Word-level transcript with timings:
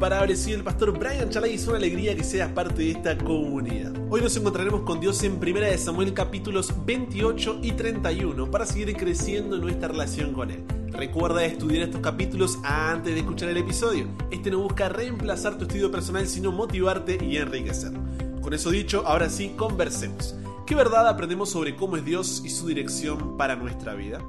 imparable, 0.00 0.34
soy 0.34 0.54
el 0.54 0.64
pastor 0.64 0.98
Brian 0.98 1.28
Chalai 1.28 1.52
y 1.52 1.54
es 1.56 1.66
una 1.66 1.76
alegría 1.76 2.16
que 2.16 2.24
seas 2.24 2.50
parte 2.52 2.84
de 2.84 2.92
esta 2.92 3.18
comunidad. 3.18 3.92
Hoy 4.08 4.22
nos 4.22 4.34
encontraremos 4.34 4.80
con 4.80 4.98
Dios 4.98 5.22
en 5.24 5.32
1 5.32 5.60
de 5.60 5.76
Samuel 5.76 6.14
capítulos 6.14 6.72
28 6.86 7.58
y 7.62 7.72
31 7.72 8.50
para 8.50 8.64
seguir 8.64 8.96
creciendo 8.96 9.56
en 9.56 9.60
nuestra 9.60 9.88
relación 9.88 10.32
con 10.32 10.50
Él. 10.50 10.64
Recuerda 10.90 11.44
estudiar 11.44 11.82
estos 11.82 12.00
capítulos 12.00 12.58
antes 12.64 13.12
de 13.12 13.20
escuchar 13.20 13.50
el 13.50 13.58
episodio. 13.58 14.06
Este 14.30 14.50
no 14.50 14.60
busca 14.60 14.88
reemplazar 14.88 15.58
tu 15.58 15.64
estudio 15.64 15.90
personal, 15.90 16.26
sino 16.26 16.50
motivarte 16.50 17.22
y 17.22 17.36
enriquecer. 17.36 17.92
Con 18.40 18.54
eso 18.54 18.70
dicho, 18.70 19.02
ahora 19.06 19.28
sí, 19.28 19.52
conversemos. 19.54 20.34
¿Qué 20.66 20.74
verdad 20.74 21.08
aprendemos 21.08 21.50
sobre 21.50 21.76
cómo 21.76 21.98
es 21.98 22.06
Dios 22.06 22.40
y 22.42 22.48
su 22.48 22.66
dirección 22.66 23.36
para 23.36 23.54
nuestra 23.54 23.92
vida? 23.92 24.22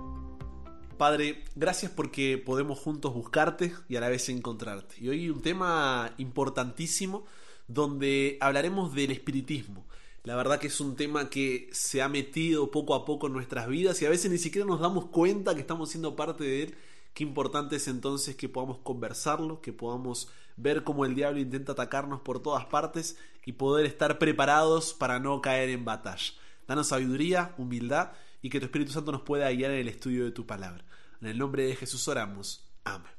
Padre, 1.02 1.44
gracias 1.56 1.92
porque 1.92 2.38
podemos 2.38 2.78
juntos 2.78 3.12
buscarte 3.16 3.74
y 3.90 3.96
a 3.96 4.00
la 4.00 4.10
vez 4.10 4.30
encontrarte. 4.30 4.98
Y 5.00 5.10
hoy 5.10 5.32
un 5.32 5.42
tema 5.42 6.14
importantísimo 6.20 7.26
donde 7.68 8.38
hablaremos 8.40 8.94
del 8.94 9.10
espiritismo. 9.10 9.84
La 10.22 10.36
verdad 10.36 10.60
que 10.60 10.68
es 10.68 10.80
un 10.80 10.96
tema 10.96 11.28
que 11.32 11.72
se 11.72 12.04
ha 12.04 12.08
metido 12.08 12.70
poco 12.70 12.94
a 12.94 13.04
poco 13.04 13.26
en 13.26 13.34
nuestras 13.34 13.68
vidas 13.68 14.00
y 14.00 14.06
a 14.06 14.12
veces 14.12 14.30
ni 14.30 14.38
siquiera 14.38 14.68
nos 14.68 14.80
damos 14.80 15.06
cuenta 15.06 15.56
que 15.56 15.62
estamos 15.62 15.90
siendo 15.90 16.16
parte 16.16 16.44
de 16.44 16.64
él. 16.66 16.76
Qué 17.16 17.24
importante 17.24 17.78
es 17.78 17.88
entonces 17.88 18.36
que 18.36 18.48
podamos 18.48 18.78
conversarlo, 18.78 19.60
que 19.60 19.74
podamos 19.74 20.30
ver 20.56 20.84
cómo 20.84 21.06
el 21.06 21.16
diablo 21.16 21.40
intenta 21.40 21.72
atacarnos 21.72 22.22
por 22.22 22.44
todas 22.44 22.66
partes 22.68 23.18
y 23.44 23.54
poder 23.54 23.88
estar 23.88 24.20
preparados 24.20 24.94
para 24.94 25.20
no 25.20 25.42
caer 25.42 25.70
en 25.70 25.84
batalla. 25.84 26.34
Danos 26.68 26.90
sabiduría, 26.90 27.56
humildad 27.58 28.12
y 28.42 28.50
que 28.50 28.60
tu 28.60 28.66
Espíritu 28.66 28.92
Santo 28.92 29.12
nos 29.12 29.22
pueda 29.22 29.52
guiar 29.52 29.72
en 29.72 29.80
el 29.80 29.88
estudio 29.88 30.26
de 30.26 30.32
tu 30.32 30.46
palabra. 30.46 30.84
En 31.22 31.28
el 31.28 31.38
nombre 31.38 31.66
de 31.66 31.76
Jesús 31.76 32.08
oramos. 32.08 32.72
Amén. 32.84 33.12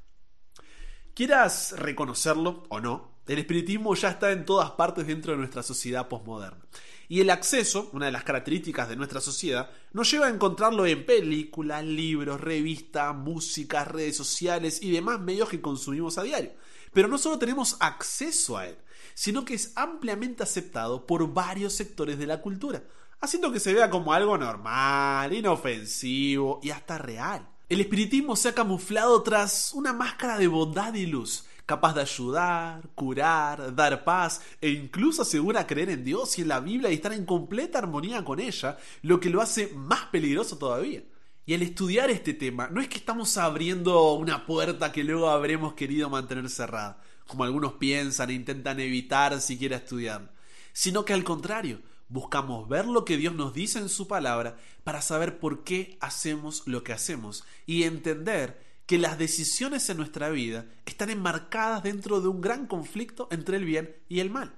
Quieras 1.13 1.75
reconocerlo 1.77 2.63
o 2.69 2.79
no, 2.79 3.13
el 3.27 3.39
espiritismo 3.39 3.95
ya 3.95 4.09
está 4.09 4.31
en 4.31 4.45
todas 4.45 4.71
partes 4.71 5.07
dentro 5.07 5.31
de 5.31 5.37
nuestra 5.37 5.63
sociedad 5.63 6.09
postmoderna. 6.09 6.65
Y 7.07 7.21
el 7.21 7.29
acceso, 7.29 7.89
una 7.93 8.07
de 8.07 8.11
las 8.11 8.23
características 8.23 8.89
de 8.89 8.95
nuestra 8.95 9.21
sociedad, 9.21 9.69
nos 9.93 10.09
lleva 10.11 10.27
a 10.27 10.29
encontrarlo 10.29 10.85
en 10.85 11.05
películas, 11.05 11.83
libros, 11.85 12.41
revistas, 12.41 13.15
música, 13.15 13.85
redes 13.85 14.17
sociales 14.17 14.81
y 14.81 14.91
demás 14.91 15.19
medios 15.19 15.49
que 15.49 15.61
consumimos 15.61 16.17
a 16.17 16.23
diario. 16.23 16.53
Pero 16.91 17.07
no 17.07 17.17
solo 17.17 17.39
tenemos 17.39 17.77
acceso 17.79 18.57
a 18.57 18.67
él, 18.67 18.77
sino 19.13 19.45
que 19.45 19.53
es 19.53 19.71
ampliamente 19.75 20.43
aceptado 20.43 21.05
por 21.05 21.33
varios 21.33 21.73
sectores 21.73 22.17
de 22.17 22.27
la 22.27 22.41
cultura, 22.41 22.83
haciendo 23.23 23.53
que 23.53 23.59
se 23.61 23.73
vea 23.73 23.89
como 23.89 24.11
algo 24.11 24.37
normal, 24.37 25.33
inofensivo 25.33 26.59
y 26.61 26.71
hasta 26.71 26.97
real. 26.97 27.47
El 27.69 27.79
espiritismo 27.79 28.35
se 28.35 28.49
ha 28.49 28.53
camuflado 28.53 29.23
tras 29.23 29.71
una 29.73 29.93
máscara 29.93 30.37
de 30.37 30.47
bondad 30.47 30.93
y 30.93 31.05
luz, 31.05 31.45
capaz 31.65 31.93
de 31.93 32.01
ayudar, 32.01 32.89
curar, 32.95 33.73
dar 33.73 34.03
paz 34.03 34.41
e 34.59 34.69
incluso 34.69 35.21
asegura 35.21 35.65
creer 35.65 35.89
en 35.89 36.03
Dios 36.03 36.37
y 36.37 36.41
en 36.41 36.49
la 36.49 36.59
Biblia 36.59 36.91
y 36.91 36.95
estar 36.95 37.13
en 37.13 37.25
completa 37.25 37.79
armonía 37.79 38.25
con 38.25 38.41
ella, 38.41 38.77
lo 39.01 39.21
que 39.21 39.29
lo 39.29 39.41
hace 39.41 39.71
más 39.73 40.05
peligroso 40.07 40.57
todavía. 40.57 41.03
Y 41.45 41.53
al 41.53 41.61
estudiar 41.61 42.09
este 42.09 42.33
tema, 42.33 42.67
no 42.67 42.81
es 42.81 42.89
que 42.89 42.97
estamos 42.97 43.37
abriendo 43.37 44.13
una 44.15 44.45
puerta 44.45 44.91
que 44.91 45.03
luego 45.05 45.29
habremos 45.29 45.75
querido 45.75 46.09
mantener 46.09 46.49
cerrada, 46.49 47.01
como 47.25 47.45
algunos 47.45 47.73
piensan 47.73 48.31
e 48.31 48.33
intentan 48.33 48.81
evitar 48.81 49.39
siquiera 49.39 49.77
estudiar, 49.77 50.33
sino 50.73 51.05
que 51.05 51.13
al 51.13 51.23
contrario, 51.23 51.79
buscamos 52.13 52.69
ver 52.69 52.85
lo 52.85 53.05
que 53.05 53.17
Dios 53.17 53.33
nos 53.33 53.55
dice 53.55 53.79
en 53.79 53.89
su 53.89 54.07
palabra 54.07 54.55
para 54.83 55.01
saber 55.01 55.39
por 55.39 55.63
qué 55.63 55.97
hacemos 55.99 56.61
lo 56.67 56.83
que 56.83 56.93
hacemos 56.93 57.43
y 57.65 57.83
entender 57.83 58.63
que 58.85 58.99
las 58.99 59.17
decisiones 59.17 59.89
en 59.89 59.97
nuestra 59.97 60.29
vida 60.29 60.67
están 60.85 61.09
enmarcadas 61.09 61.81
dentro 61.81 62.21
de 62.21 62.27
un 62.27 62.39
gran 62.39 62.67
conflicto 62.67 63.27
entre 63.31 63.57
el 63.57 63.65
bien 63.65 63.95
y 64.09 64.19
el 64.19 64.29
mal. 64.29 64.53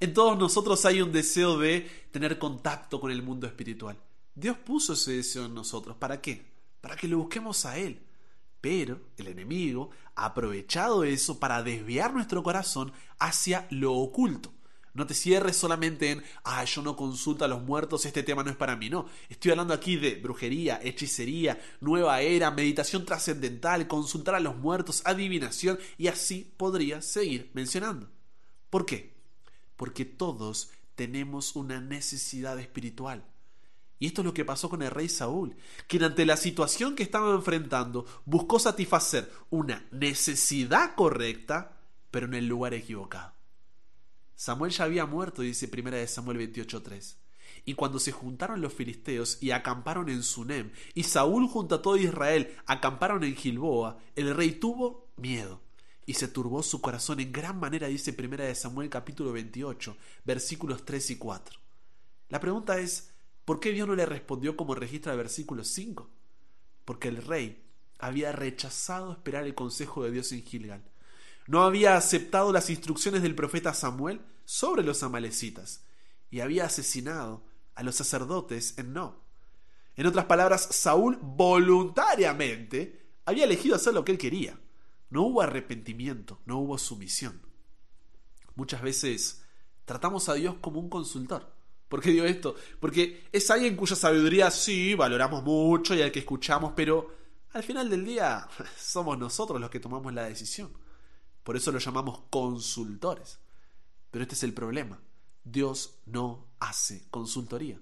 En 0.00 0.14
todos 0.14 0.38
nosotros 0.38 0.86
hay 0.86 1.02
un 1.02 1.12
deseo 1.12 1.58
de 1.58 1.86
tener 2.12 2.38
contacto 2.38 2.98
con 2.98 3.10
el 3.10 3.22
mundo 3.22 3.46
espiritual. 3.46 3.98
Dios 4.34 4.56
puso 4.56 4.94
ese 4.94 5.12
deseo 5.12 5.44
en 5.44 5.54
nosotros. 5.54 5.98
¿Para 5.98 6.22
qué? 6.22 6.50
Para 6.80 6.96
que 6.96 7.08
lo 7.08 7.18
busquemos 7.18 7.66
a 7.66 7.76
Él. 7.76 8.00
Pero 8.62 9.00
el 9.18 9.28
enemigo 9.28 9.90
ha 10.14 10.26
aprovechado 10.26 11.04
eso 11.04 11.38
para 11.38 11.62
desviar 11.62 12.14
nuestro 12.14 12.42
corazón 12.42 12.92
hacia 13.18 13.66
lo 13.70 13.92
oculto. 13.92 14.55
No 14.96 15.06
te 15.06 15.12
cierres 15.12 15.58
solamente 15.58 16.10
en, 16.10 16.24
ah, 16.42 16.64
yo 16.64 16.80
no 16.80 16.96
consulto 16.96 17.44
a 17.44 17.48
los 17.48 17.62
muertos, 17.62 18.06
este 18.06 18.22
tema 18.22 18.42
no 18.42 18.50
es 18.50 18.56
para 18.56 18.76
mí. 18.76 18.88
No, 18.88 19.06
estoy 19.28 19.50
hablando 19.50 19.74
aquí 19.74 19.96
de 19.96 20.14
brujería, 20.14 20.80
hechicería, 20.82 21.60
nueva 21.82 22.22
era, 22.22 22.50
meditación 22.50 23.04
trascendental, 23.04 23.88
consultar 23.88 24.34
a 24.34 24.40
los 24.40 24.56
muertos, 24.56 25.02
adivinación, 25.04 25.78
y 25.98 26.06
así 26.06 26.50
podría 26.56 27.02
seguir 27.02 27.50
mencionando. 27.52 28.08
¿Por 28.70 28.86
qué? 28.86 29.14
Porque 29.76 30.06
todos 30.06 30.70
tenemos 30.94 31.56
una 31.56 31.78
necesidad 31.82 32.58
espiritual. 32.58 33.22
Y 33.98 34.06
esto 34.06 34.22
es 34.22 34.24
lo 34.24 34.32
que 34.32 34.46
pasó 34.46 34.70
con 34.70 34.80
el 34.80 34.90
rey 34.90 35.10
Saúl, 35.10 35.56
quien 35.88 36.04
ante 36.04 36.24
la 36.24 36.38
situación 36.38 36.96
que 36.96 37.02
estaba 37.02 37.34
enfrentando 37.34 38.06
buscó 38.24 38.58
satisfacer 38.58 39.30
una 39.50 39.86
necesidad 39.90 40.94
correcta, 40.94 41.76
pero 42.10 42.24
en 42.24 42.34
el 42.34 42.46
lugar 42.46 42.72
equivocado. 42.72 43.35
Samuel 44.36 44.70
ya 44.70 44.84
había 44.84 45.06
muerto, 45.06 45.40
dice 45.40 45.70
1 45.72 46.06
Samuel 46.06 46.52
28.3. 46.52 47.16
Y 47.64 47.74
cuando 47.74 47.98
se 47.98 48.12
juntaron 48.12 48.60
los 48.60 48.74
filisteos 48.74 49.38
y 49.40 49.50
acamparon 49.50 50.10
en 50.10 50.22
Sunem, 50.22 50.70
y 50.94 51.04
Saúl 51.04 51.48
junto 51.48 51.76
a 51.76 51.82
todo 51.82 51.96
Israel 51.96 52.54
acamparon 52.66 53.24
en 53.24 53.34
Gilboa, 53.34 53.98
el 54.14 54.36
rey 54.36 54.52
tuvo 54.52 55.08
miedo. 55.16 55.62
Y 56.04 56.14
se 56.14 56.28
turbó 56.28 56.62
su 56.62 56.80
corazón 56.80 57.18
en 57.18 57.32
gran 57.32 57.58
manera, 57.58 57.88
dice 57.88 58.14
1 58.16 58.54
Samuel 58.54 58.90
capítulo 58.90 59.32
28, 59.32 59.96
versículos 60.24 60.84
3 60.84 61.10
y 61.10 61.16
4. 61.16 61.58
La 62.28 62.38
pregunta 62.38 62.78
es, 62.78 63.10
¿por 63.44 63.58
qué 63.58 63.72
Dios 63.72 63.88
no 63.88 63.96
le 63.96 64.06
respondió 64.06 64.56
como 64.56 64.74
registra 64.74 65.12
el 65.12 65.18
versículo 65.18 65.64
5? 65.64 66.08
Porque 66.84 67.08
el 67.08 67.16
rey 67.16 67.64
había 67.98 68.30
rechazado 68.32 69.12
esperar 69.12 69.44
el 69.44 69.54
consejo 69.54 70.04
de 70.04 70.10
Dios 70.12 70.30
en 70.30 70.44
Gilgal 70.44 70.84
no 71.46 71.62
había 71.62 71.96
aceptado 71.96 72.52
las 72.52 72.70
instrucciones 72.70 73.22
del 73.22 73.34
profeta 73.34 73.72
Samuel 73.74 74.20
sobre 74.44 74.82
los 74.82 75.02
amalecitas 75.02 75.84
y 76.30 76.40
había 76.40 76.66
asesinado 76.66 77.44
a 77.74 77.82
los 77.82 77.96
sacerdotes 77.96 78.78
en 78.78 78.92
No. 78.92 79.24
En 79.94 80.06
otras 80.06 80.26
palabras, 80.26 80.68
Saúl 80.70 81.18
voluntariamente 81.22 83.06
había 83.24 83.44
elegido 83.44 83.76
hacer 83.76 83.94
lo 83.94 84.04
que 84.04 84.12
él 84.12 84.18
quería. 84.18 84.58
No 85.08 85.22
hubo 85.22 85.40
arrepentimiento, 85.40 86.40
no 86.44 86.58
hubo 86.58 86.76
sumisión. 86.78 87.40
Muchas 88.54 88.82
veces 88.82 89.42
tratamos 89.84 90.28
a 90.28 90.34
Dios 90.34 90.56
como 90.60 90.80
un 90.80 90.90
consultor. 90.90 91.54
¿Por 91.88 92.00
qué 92.00 92.10
digo 92.10 92.24
esto? 92.24 92.56
Porque 92.80 93.28
es 93.32 93.50
alguien 93.50 93.76
cuya 93.76 93.94
sabiduría 93.94 94.50
sí 94.50 94.94
valoramos 94.94 95.44
mucho 95.44 95.94
y 95.94 96.02
al 96.02 96.10
que 96.10 96.18
escuchamos, 96.18 96.72
pero 96.74 97.14
al 97.52 97.62
final 97.62 97.88
del 97.88 98.04
día 98.04 98.48
somos 98.76 99.16
nosotros 99.18 99.60
los 99.60 99.70
que 99.70 99.80
tomamos 99.80 100.12
la 100.12 100.24
decisión. 100.24 100.72
Por 101.46 101.56
eso 101.56 101.70
lo 101.70 101.78
llamamos 101.78 102.22
consultores. 102.28 103.38
Pero 104.10 104.24
este 104.24 104.34
es 104.34 104.42
el 104.42 104.52
problema. 104.52 105.00
Dios 105.44 106.00
no 106.04 106.48
hace 106.58 107.06
consultoría. 107.08 107.80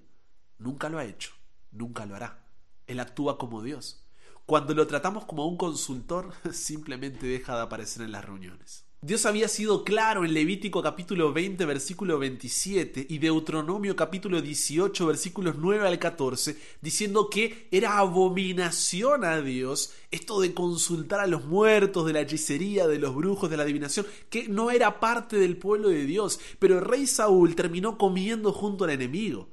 Nunca 0.59 0.87
lo 0.87 0.99
ha 0.99 1.05
hecho. 1.05 1.31
Nunca 1.71 2.05
lo 2.05 2.15
hará. 2.15 2.45
Él 2.85 2.99
actúa 2.99 3.39
como 3.39 3.63
Dios. 3.63 4.05
Cuando 4.45 4.75
lo 4.75 4.85
tratamos 4.85 5.25
como 5.25 5.47
un 5.47 5.57
consultor, 5.57 6.31
simplemente 6.53 7.25
deja 7.25 7.55
de 7.55 7.63
aparecer 7.63 8.03
en 8.03 8.11
las 8.11 8.23
reuniones. 8.23 8.84
Dios 9.05 9.27
había 9.27 9.47
sido 9.47 9.83
claro 9.83 10.25
en 10.25 10.33
Levítico 10.33 10.81
capítulo 10.81 11.31
20 11.31 11.63
versículo 11.65 12.17
27 12.17 13.05
y 13.07 13.19
Deuteronomio 13.19 13.95
capítulo 13.95 14.41
18 14.41 15.05
versículos 15.05 15.57
9 15.59 15.87
al 15.87 15.99
14 15.99 16.57
diciendo 16.81 17.29
que 17.29 17.67
era 17.69 17.99
abominación 17.99 19.23
a 19.23 19.41
Dios 19.41 19.93
esto 20.09 20.41
de 20.41 20.55
consultar 20.55 21.19
a 21.19 21.27
los 21.27 21.45
muertos, 21.45 22.07
de 22.07 22.13
la 22.13 22.21
hechicería, 22.21 22.87
de 22.87 22.97
los 22.97 23.13
brujos, 23.13 23.47
de 23.51 23.57
la 23.57 23.61
adivinación, 23.61 24.07
que 24.31 24.47
no 24.47 24.71
era 24.71 24.99
parte 24.99 25.37
del 25.37 25.57
pueblo 25.57 25.89
de 25.89 26.07
Dios, 26.07 26.39
pero 26.57 26.79
el 26.79 26.83
rey 26.83 27.05
Saúl 27.05 27.55
terminó 27.55 27.99
comiendo 27.99 28.53
junto 28.53 28.85
al 28.85 28.89
enemigo. 28.89 29.49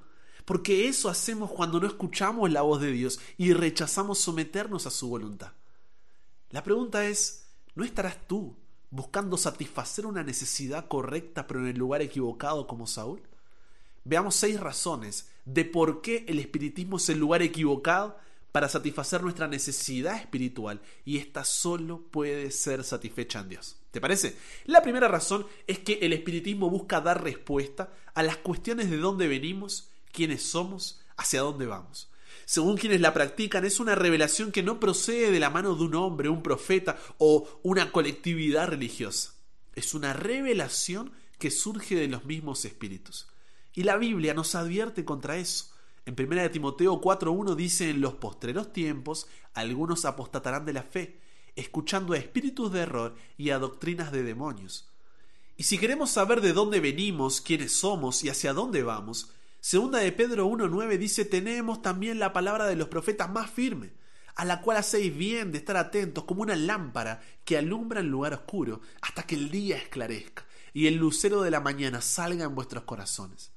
Porque 0.47 0.89
eso 0.89 1.11
hacemos 1.11 1.51
cuando 1.51 1.79
no 1.79 1.87
escuchamos 1.87 2.51
la 2.51 2.63
voz 2.63 2.81
de 2.81 2.91
Dios 2.91 3.21
y 3.37 3.53
rechazamos 3.53 4.19
someternos 4.19 4.87
a 4.87 4.91
su 4.91 5.11
voluntad. 5.11 5.53
La 6.49 6.63
pregunta 6.63 7.07
es, 7.07 7.51
¿no 7.75 7.85
estarás 7.85 8.17
tú 8.27 8.57
buscando 8.93 9.37
satisfacer 9.37 10.07
una 10.07 10.23
necesidad 10.23 10.87
correcta 10.87 11.47
pero 11.49 11.61
en 11.61 11.67
el 11.67 11.79
lugar 11.79 12.03
equivocado 12.03 12.69
como 12.69 12.87
Saúl? 12.87 13.21
Veamos 14.05 14.37
seis 14.37 14.61
razones 14.61 15.29
de 15.45 15.65
por 15.65 16.03
qué 16.03 16.25
el 16.29 16.39
espiritismo 16.39 16.99
es 16.99 17.09
el 17.09 17.19
lugar 17.19 17.43
equivocado 17.43 18.17
para 18.53 18.69
satisfacer 18.69 19.23
nuestra 19.23 19.49
necesidad 19.49 20.17
espiritual 20.17 20.81
y 21.05 21.17
esta 21.19 21.45
solo 21.45 22.03
puede 22.11 22.51
ser 22.51 22.85
satisfecha 22.85 23.41
en 23.41 23.49
Dios. 23.49 23.77
¿Te 23.91 24.01
parece? 24.01 24.37
La 24.67 24.83
primera 24.83 25.09
razón 25.09 25.47
es 25.67 25.79
que 25.79 25.95
el 26.03 26.13
espiritismo 26.13 26.69
busca 26.71 27.01
dar 27.01 27.25
respuesta 27.25 27.93
a 28.15 28.23
las 28.23 28.37
cuestiones 28.37 28.91
de 28.91 28.99
dónde 28.99 29.27
venimos, 29.27 29.89
quiénes 30.13 30.43
somos, 30.43 31.01
hacia 31.17 31.41
dónde 31.41 31.67
vamos 31.67 32.12
según 32.53 32.77
quienes 32.77 33.01
la 33.01 33.15
practican, 33.15 33.65
es 33.65 33.81
una 33.81 33.95
revelación 33.95 34.53
que 34.53 34.63
no 34.63 34.79
procede 34.79 35.31
de 35.31 35.41
la 35.41 35.49
mano 35.49 35.75
de 35.75 35.85
un 35.85 35.95
hombre, 35.95 36.29
un 36.29 36.43
profeta 36.43 36.99
o 37.17 37.49
una 37.63 37.91
colectividad 37.93 38.69
religiosa. 38.69 39.33
es 39.75 39.95
una 39.95 40.13
revelación 40.13 41.13
que 41.39 41.51
surge 41.51 41.95
de 41.95 42.09
los 42.09 42.27
mismos 42.27 42.67
espíritus. 42.67 43.27
Y 43.73 43.85
la 43.85 43.97
Biblia 43.97 44.35
nos 44.35 44.55
advierte 44.55 45.03
contra 45.03 45.39
eso. 45.39 45.73
En 46.05 46.15
1 46.15 46.51
Timoteo 46.51 47.01
4.1 47.01 47.55
dice, 47.55 47.89
en 47.89 48.03
los 48.03 48.17
postreros 48.17 48.71
tiempos 48.71 49.29
algunos 49.55 50.05
apostatarán 50.05 50.67
de 50.67 50.75
la 50.75 50.83
fe, 50.83 51.21
escuchando 51.57 52.13
a 52.13 52.19
espíritus 52.19 52.71
de 52.71 52.81
error 52.81 53.15
y 53.39 53.49
a 53.49 53.59
doctrinas 53.59 54.13
de 54.13 54.25
demonios. 54.25 54.91
Y 55.57 55.63
si 55.63 55.79
queremos 55.79 56.11
saber 56.11 56.43
de 56.43 56.53
dónde 56.53 56.81
venimos, 56.81 57.41
quiénes 57.41 57.73
somos 57.73 58.23
y 58.23 58.29
hacia 58.29 58.53
dónde 58.53 58.83
vamos, 58.83 59.31
segunda 59.63 60.01
de 60.01 60.11
Pedro 60.13 60.49
1.9 60.49 60.99
dice, 60.99 61.25
tenemos 61.25 61.81
también 61.81 62.19
la 62.19 62.35
palabra 62.35 62.67
de 62.67 62.77
los 62.77 62.89
profetas 62.89 63.31
más 63.31 63.51
firme, 63.51 63.93
a 64.35 64.45
la 64.45 64.61
cual 64.61 64.77
hacéis 64.77 65.17
bien 65.17 65.53
de 65.53 65.59
estar 65.59 65.77
atentos 65.77 66.25
como 66.25 66.43
una 66.43 66.57
lámpara 66.57 67.23
que 67.45 67.57
alumbra 67.57 68.01
en 68.01 68.11
lugar 68.11 68.35
oscuro, 68.35 68.81
hasta 69.01 69.23
que 69.23 69.37
el 69.37 69.51
día 69.51 69.77
esclarezca 69.77 70.45
y 70.75 70.89
el 70.89 70.97
lucero 70.97 71.43
de 71.43 71.51
la 71.51 71.61
mañana 71.61 72.01
salga 72.01 72.45
en 72.45 72.55
vuestros 72.55 72.83
corazones. 72.85 73.53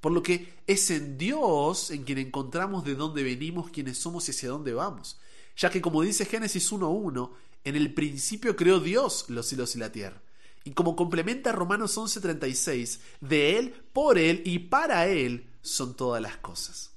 Por 0.00 0.12
lo 0.12 0.22
que 0.22 0.54
es 0.66 0.90
en 0.90 1.18
Dios 1.18 1.90
en 1.90 2.04
quien 2.04 2.18
encontramos 2.18 2.84
de 2.84 2.94
dónde 2.94 3.22
venimos, 3.22 3.70
quiénes 3.70 3.98
somos 3.98 4.28
y 4.28 4.30
hacia 4.30 4.50
dónde 4.50 4.72
vamos. 4.72 5.18
Ya 5.56 5.68
que 5.68 5.82
como 5.82 6.02
dice 6.02 6.24
Génesis 6.24 6.72
1.1, 6.72 7.32
en 7.64 7.76
el 7.76 7.92
principio 7.92 8.56
creó 8.56 8.80
Dios 8.80 9.26
los 9.28 9.46
cielos 9.46 9.74
y 9.74 9.78
la 9.78 9.92
tierra. 9.92 10.22
Y 10.64 10.72
como 10.72 10.96
complementa 10.96 11.52
Romanos 11.52 11.96
11:36, 11.96 13.00
de 13.20 13.58
Él, 13.58 13.74
por 13.92 14.18
Él 14.18 14.42
y 14.44 14.58
para 14.58 15.06
Él 15.06 15.48
son 15.62 15.94
todas 15.94 16.20
las 16.20 16.36
cosas. 16.36 16.92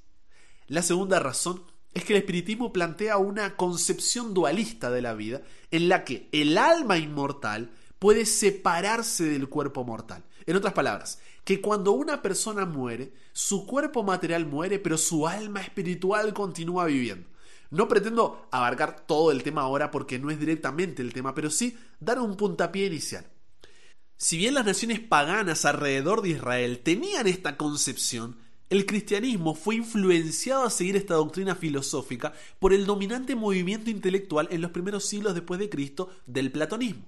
La 0.67 0.81
segunda 0.81 1.19
razón 1.19 1.63
es 1.93 2.03
que 2.03 2.13
el 2.13 2.19
espiritismo 2.19 2.73
plantea 2.73 3.17
una 3.17 3.55
concepción 3.55 4.33
dualista 4.33 4.89
de 4.89 5.01
la 5.01 5.13
vida 5.13 5.41
en 5.71 5.89
la 5.89 6.03
que 6.03 6.29
el 6.31 6.57
alma 6.57 6.97
inmortal 6.97 7.71
puede 7.99 8.25
separarse 8.25 9.25
del 9.25 9.47
cuerpo 9.47 9.83
mortal. 9.83 10.23
En 10.45 10.57
otras 10.57 10.73
palabras, 10.73 11.19
que 11.43 11.61
cuando 11.61 11.91
una 11.91 12.21
persona 12.21 12.65
muere, 12.65 13.13
su 13.31 13.65
cuerpo 13.65 14.03
material 14.03 14.45
muere, 14.45 14.79
pero 14.79 14.97
su 14.97 15.27
alma 15.27 15.61
espiritual 15.61 16.33
continúa 16.33 16.85
viviendo. 16.85 17.29
No 17.69 17.87
pretendo 17.87 18.47
abarcar 18.51 19.05
todo 19.05 19.31
el 19.31 19.41
tema 19.41 19.61
ahora 19.61 19.89
porque 19.89 20.19
no 20.19 20.29
es 20.29 20.39
directamente 20.39 21.01
el 21.01 21.13
tema, 21.13 21.33
pero 21.33 21.49
sí 21.49 21.77
dar 21.99 22.19
un 22.19 22.35
puntapié 22.35 22.87
inicial. 22.87 23.25
Si 24.17 24.37
bien 24.37 24.53
las 24.53 24.65
naciones 24.65 24.99
paganas 24.99 25.65
alrededor 25.65 26.21
de 26.21 26.29
Israel 26.29 26.79
tenían 26.83 27.27
esta 27.27 27.57
concepción, 27.57 28.37
el 28.69 28.85
cristianismo 28.85 29.53
fue 29.53 29.75
influenciado 29.75 30.63
a 30.63 30.69
seguir 30.69 30.95
esta 30.95 31.15
doctrina 31.15 31.55
filosófica 31.55 32.33
por 32.59 32.73
el 32.73 32.85
dominante 32.85 33.35
movimiento 33.35 33.89
intelectual 33.89 34.47
en 34.51 34.61
los 34.61 34.71
primeros 34.71 35.05
siglos 35.05 35.35
después 35.35 35.59
de 35.59 35.69
Cristo 35.69 36.09
del 36.25 36.51
platonismo. 36.51 37.05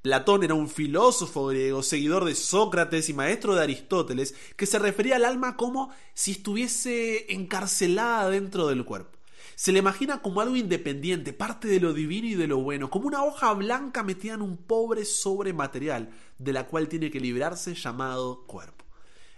Platón 0.00 0.44
era 0.44 0.54
un 0.54 0.68
filósofo 0.68 1.46
griego, 1.46 1.82
seguidor 1.82 2.26
de 2.26 2.34
Sócrates 2.34 3.08
y 3.08 3.14
maestro 3.14 3.54
de 3.54 3.62
Aristóteles, 3.62 4.34
que 4.56 4.66
se 4.66 4.78
refería 4.78 5.16
al 5.16 5.24
alma 5.24 5.56
como 5.56 5.90
si 6.12 6.32
estuviese 6.32 7.32
encarcelada 7.32 8.28
dentro 8.28 8.68
del 8.68 8.84
cuerpo. 8.84 9.18
Se 9.56 9.70
le 9.72 9.78
imagina 9.78 10.20
como 10.20 10.40
algo 10.40 10.56
independiente, 10.56 11.32
parte 11.32 11.68
de 11.68 11.80
lo 11.80 11.92
divino 11.92 12.26
y 12.26 12.34
de 12.34 12.48
lo 12.48 12.58
bueno, 12.58 12.90
como 12.90 13.06
una 13.06 13.22
hoja 13.22 13.52
blanca 13.52 14.02
metida 14.02 14.34
en 14.34 14.42
un 14.42 14.56
pobre 14.56 15.04
sobre 15.04 15.52
material, 15.52 16.10
de 16.38 16.52
la 16.52 16.66
cual 16.66 16.88
tiene 16.88 17.10
que 17.10 17.20
librarse 17.20 17.74
llamado 17.74 18.44
cuerpo. 18.46 18.84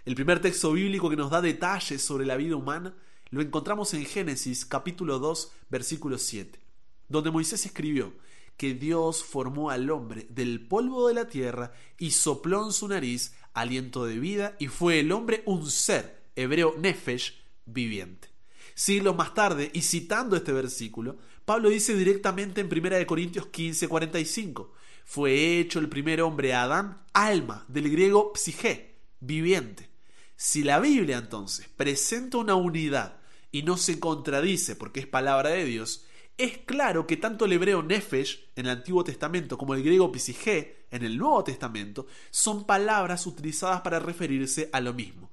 El 0.07 0.15
primer 0.15 0.41
texto 0.41 0.73
bíblico 0.73 1.11
que 1.11 1.17
nos 1.17 1.31
da 1.31 1.43
detalles 1.43 2.01
sobre 2.01 2.25
la 2.25 2.37
vida 2.37 2.57
humana 2.57 2.95
lo 3.31 3.43
encontramos 3.43 3.93
en 3.93 4.05
Génesis 4.07 4.65
capítulo 4.65 5.19
2 5.19 5.53
versículo 5.69 6.17
7, 6.17 6.61
donde 7.09 7.31
Moisés 7.31 7.67
escribió, 7.67 8.15
que 8.57 8.73
Dios 8.73 9.23
formó 9.23 9.71
al 9.71 9.91
hombre 9.91 10.27
del 10.31 10.67
polvo 10.67 11.09
de 11.09 11.15
la 11.15 11.29
tierra 11.29 11.73
y 11.99 12.13
sopló 12.13 12.65
en 12.65 12.73
su 12.73 12.89
nariz 12.89 13.35
aliento 13.53 14.07
de 14.07 14.19
vida 14.19 14.57
y 14.59 14.69
fue 14.69 15.01
el 15.01 15.13
hombre 15.13 15.43
un 15.45 15.71
ser, 15.71 16.23
hebreo 16.37 16.75
nefesh, 16.79 17.43
viviente. 17.67 18.36
Siglos 18.79 19.17
más 19.17 19.33
tarde, 19.33 19.71
y 19.73 19.81
citando 19.81 20.37
este 20.37 20.53
versículo, 20.53 21.17
Pablo 21.47 21.71
dice 21.71 21.97
directamente 21.97 22.61
en 22.61 22.67
1 22.71 23.07
Corintios 23.07 23.47
15, 23.47 23.89
45, 23.89 24.75
fue 25.07 25.59
hecho 25.59 25.79
el 25.79 25.89
primer 25.89 26.21
hombre 26.21 26.53
Adán, 26.53 27.03
alma, 27.15 27.65
del 27.69 27.91
griego 27.91 28.33
psige, 28.35 28.99
viviente. 29.19 29.89
Si 30.37 30.63
la 30.63 30.79
Biblia 30.79 31.17
entonces 31.17 31.71
presenta 31.75 32.37
una 32.37 32.55
unidad 32.55 33.17
y 33.51 33.63
no 33.63 33.79
se 33.79 33.99
contradice 33.99 34.77
porque 34.77 35.01
es 35.01 35.07
palabra 35.07 35.49
de 35.49 35.65
Dios, 35.65 36.05
es 36.37 36.59
claro 36.59 37.07
que 37.07 37.17
tanto 37.17 37.47
el 37.47 37.55
hebreo 37.55 37.83
nefesh 37.83 38.51
en 38.57 38.67
el 38.67 38.73
Antiguo 38.73 39.05
Testamento 39.05 39.57
como 39.57 39.73
el 39.73 39.83
griego 39.83 40.13
psige 40.15 40.85
en 40.91 41.03
el 41.03 41.17
Nuevo 41.17 41.43
Testamento 41.45 42.09
son 42.31 42.67
palabras 42.67 43.27
utilizadas 43.27 43.81
para 43.81 44.01
referirse 44.01 44.69
a 44.71 44.83
lo 44.83 44.93
mismo, 44.93 45.33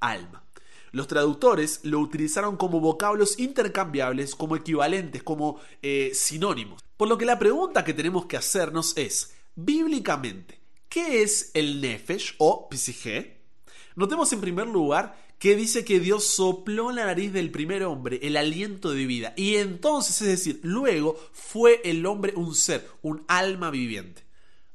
alma. 0.00 0.49
Los 0.92 1.06
traductores 1.06 1.80
lo 1.84 2.00
utilizaron 2.00 2.56
como 2.56 2.80
vocablos 2.80 3.38
intercambiables, 3.38 4.34
como 4.34 4.56
equivalentes, 4.56 5.22
como 5.22 5.60
eh, 5.82 6.10
sinónimos. 6.14 6.82
Por 6.96 7.08
lo 7.08 7.16
que 7.16 7.24
la 7.24 7.38
pregunta 7.38 7.84
que 7.84 7.94
tenemos 7.94 8.26
que 8.26 8.36
hacernos 8.36 8.96
es, 8.96 9.34
bíblicamente, 9.54 10.60
¿qué 10.88 11.22
es 11.22 11.50
el 11.54 11.80
nefesh 11.80 12.34
o 12.38 12.68
psige? 12.72 13.40
Notemos 13.96 14.32
en 14.32 14.40
primer 14.40 14.66
lugar 14.66 15.16
que 15.38 15.56
dice 15.56 15.84
que 15.84 16.00
Dios 16.00 16.24
sopló 16.24 16.90
en 16.90 16.96
la 16.96 17.06
nariz 17.06 17.32
del 17.32 17.50
primer 17.50 17.82
hombre 17.84 18.20
el 18.22 18.36
aliento 18.36 18.90
de 18.90 19.06
vida. 19.06 19.32
Y 19.36 19.56
entonces, 19.56 20.20
es 20.20 20.28
decir, 20.28 20.60
luego 20.62 21.16
fue 21.32 21.80
el 21.84 22.04
hombre 22.04 22.34
un 22.36 22.54
ser, 22.54 22.86
un 23.00 23.24
alma 23.26 23.70
viviente. 23.70 24.22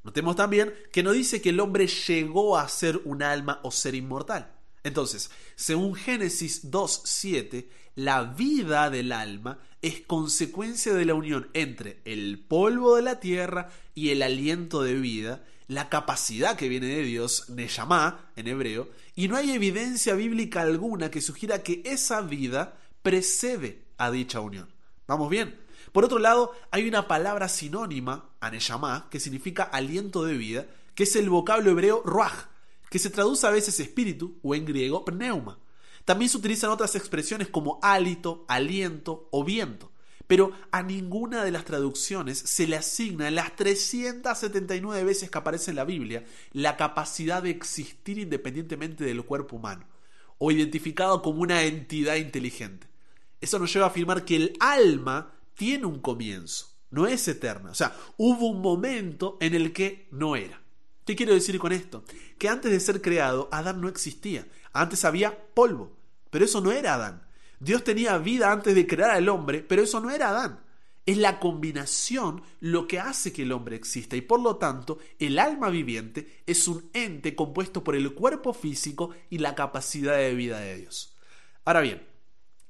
Notemos 0.04 0.36
también 0.36 0.74
que 0.92 1.04
no 1.04 1.12
dice 1.12 1.42
que 1.42 1.50
el 1.50 1.60
hombre 1.60 1.88
llegó 1.88 2.58
a 2.58 2.68
ser 2.68 3.02
un 3.06 3.22
alma 3.22 3.60
o 3.64 3.72
ser 3.72 3.94
inmortal. 3.94 4.55
Entonces, 4.86 5.32
según 5.56 5.96
Génesis 5.96 6.70
2.7, 6.70 7.66
la 7.96 8.22
vida 8.22 8.92
del 8.92 9.12
alma 9.14 9.58
es 9.82 10.02
consecuencia 10.02 10.94
de 10.94 11.06
la 11.06 11.16
unión 11.16 11.50
entre 11.54 12.02
el 12.06 12.38
polvo 12.38 12.96
de 12.96 13.02
la 13.02 13.20
tierra 13.20 13.72
y 13.96 14.12
el 14.12 14.22
aliento 14.22 14.84
de 14.84 14.94
vida, 14.94 15.44
la 15.68 15.90
capacidad 15.90 16.56
que 16.56 16.70
viene 16.70 16.86
de 16.86 17.02
Dios, 17.02 17.50
Neyamá 17.50 18.30
en 18.36 18.48
hebreo, 18.48 18.88
y 19.16 19.28
no 19.28 19.38
hay 19.38 19.54
evidencia 19.54 20.14
bíblica 20.14 20.62
alguna 20.62 21.10
que 21.10 21.22
sugiera 21.22 21.64
que 21.64 21.82
esa 21.84 22.22
vida 22.22 22.78
precede 23.02 23.82
a 23.98 24.12
dicha 24.12 24.40
unión. 24.40 24.70
¿Vamos 25.08 25.32
bien? 25.32 25.60
Por 25.94 26.06
otro 26.06 26.20
lado, 26.20 26.52
hay 26.70 26.88
una 26.88 27.08
palabra 27.08 27.50
sinónima 27.50 28.30
a 28.40 28.52
Neyamá 28.52 29.08
que 29.10 29.20
significa 29.20 29.64
aliento 29.64 30.24
de 30.26 30.38
vida, 30.38 30.68
que 30.94 31.04
es 31.04 31.16
el 31.16 31.32
vocablo 31.32 31.72
hebreo 31.72 32.04
ruach, 32.06 32.50
que 32.96 33.00
se 33.00 33.10
traduce 33.10 33.46
a 33.46 33.50
veces 33.50 33.78
espíritu 33.82 34.40
o 34.42 34.56
en 34.56 34.64
griego 34.64 35.04
pneuma. 35.04 35.60
También 36.06 36.30
se 36.30 36.38
utilizan 36.38 36.70
otras 36.70 36.96
expresiones 36.96 37.50
como 37.50 37.78
hálito, 37.82 38.46
aliento 38.48 39.28
o 39.34 39.44
viento 39.44 39.92
pero 40.28 40.54
a 40.72 40.82
ninguna 40.82 41.44
de 41.44 41.52
las 41.52 41.66
traducciones 41.66 42.40
se 42.40 42.68
le 42.68 42.78
asigna 42.78 43.28
en 43.28 43.36
las 43.36 43.54
379 43.58 45.04
veces 45.04 45.30
que 45.30 45.38
aparece 45.38 45.72
en 45.72 45.76
la 45.76 45.84
Biblia 45.84 46.24
la 46.54 46.78
capacidad 46.78 47.44
de 47.44 47.50
existir 47.50 48.18
independientemente 48.18 49.04
del 49.04 49.26
cuerpo 49.26 49.58
humano, 49.58 49.86
o 50.38 50.52
identificado 50.52 51.22
como 51.22 51.42
una 51.42 51.64
entidad 51.64 52.16
inteligente. 52.16 52.88
Eso 53.42 53.60
nos 53.60 53.74
lleva 53.74 53.88
a 53.88 53.90
afirmar 53.90 54.24
que 54.24 54.38
el 54.38 54.54
alma 54.62 55.34
tiene 55.54 55.86
un 55.86 56.00
comienzo, 56.00 56.70
no 56.92 57.08
es 57.08 57.28
eterna. 57.28 57.72
O 57.72 57.76
sea, 57.76 57.94
hubo 58.16 58.48
un 58.48 58.62
momento 58.62 59.38
en 59.42 59.54
el 59.54 59.74
que 59.74 60.08
no 60.12 60.38
era. 60.38 60.65
¿Qué 61.06 61.16
quiero 61.16 61.34
decir 61.34 61.60
con 61.60 61.72
esto? 61.72 62.04
Que 62.40 62.50
antes 62.50 62.72
de 62.72 62.80
ser 62.80 63.02
creado, 63.02 63.48
Adán 63.52 63.80
no 63.80 63.88
existía. 63.88 64.48
Antes 64.74 65.06
había 65.06 65.48
polvo, 65.54 65.96
pero 66.32 66.46
eso 66.46 66.62
no 66.62 66.72
era 66.72 66.96
Adán. 66.96 67.28
Dios 67.60 67.84
tenía 67.84 68.18
vida 68.18 68.52
antes 68.52 68.76
de 68.76 68.88
crear 68.88 69.12
al 69.12 69.30
hombre, 69.30 69.62
pero 69.62 69.84
eso 69.84 70.00
no 70.00 70.10
era 70.10 70.30
Adán. 70.30 70.60
Es 71.06 71.18
la 71.18 71.40
combinación 71.40 72.42
lo 72.60 72.88
que 72.88 73.00
hace 73.00 73.32
que 73.32 73.44
el 73.44 73.52
hombre 73.52 73.76
exista 73.76 74.16
y 74.16 74.22
por 74.22 74.42
lo 74.42 74.56
tanto 74.56 74.98
el 75.20 75.38
alma 75.38 75.70
viviente 75.70 76.42
es 76.48 76.68
un 76.68 76.90
ente 76.94 77.36
compuesto 77.36 77.84
por 77.84 77.96
el 77.96 78.16
cuerpo 78.16 78.54
físico 78.54 79.12
y 79.30 79.38
la 79.38 79.54
capacidad 79.54 80.18
de 80.18 80.34
vida 80.34 80.60
de 80.60 80.78
Dios. 80.78 81.16
Ahora 81.64 81.82
bien, 81.82 82.08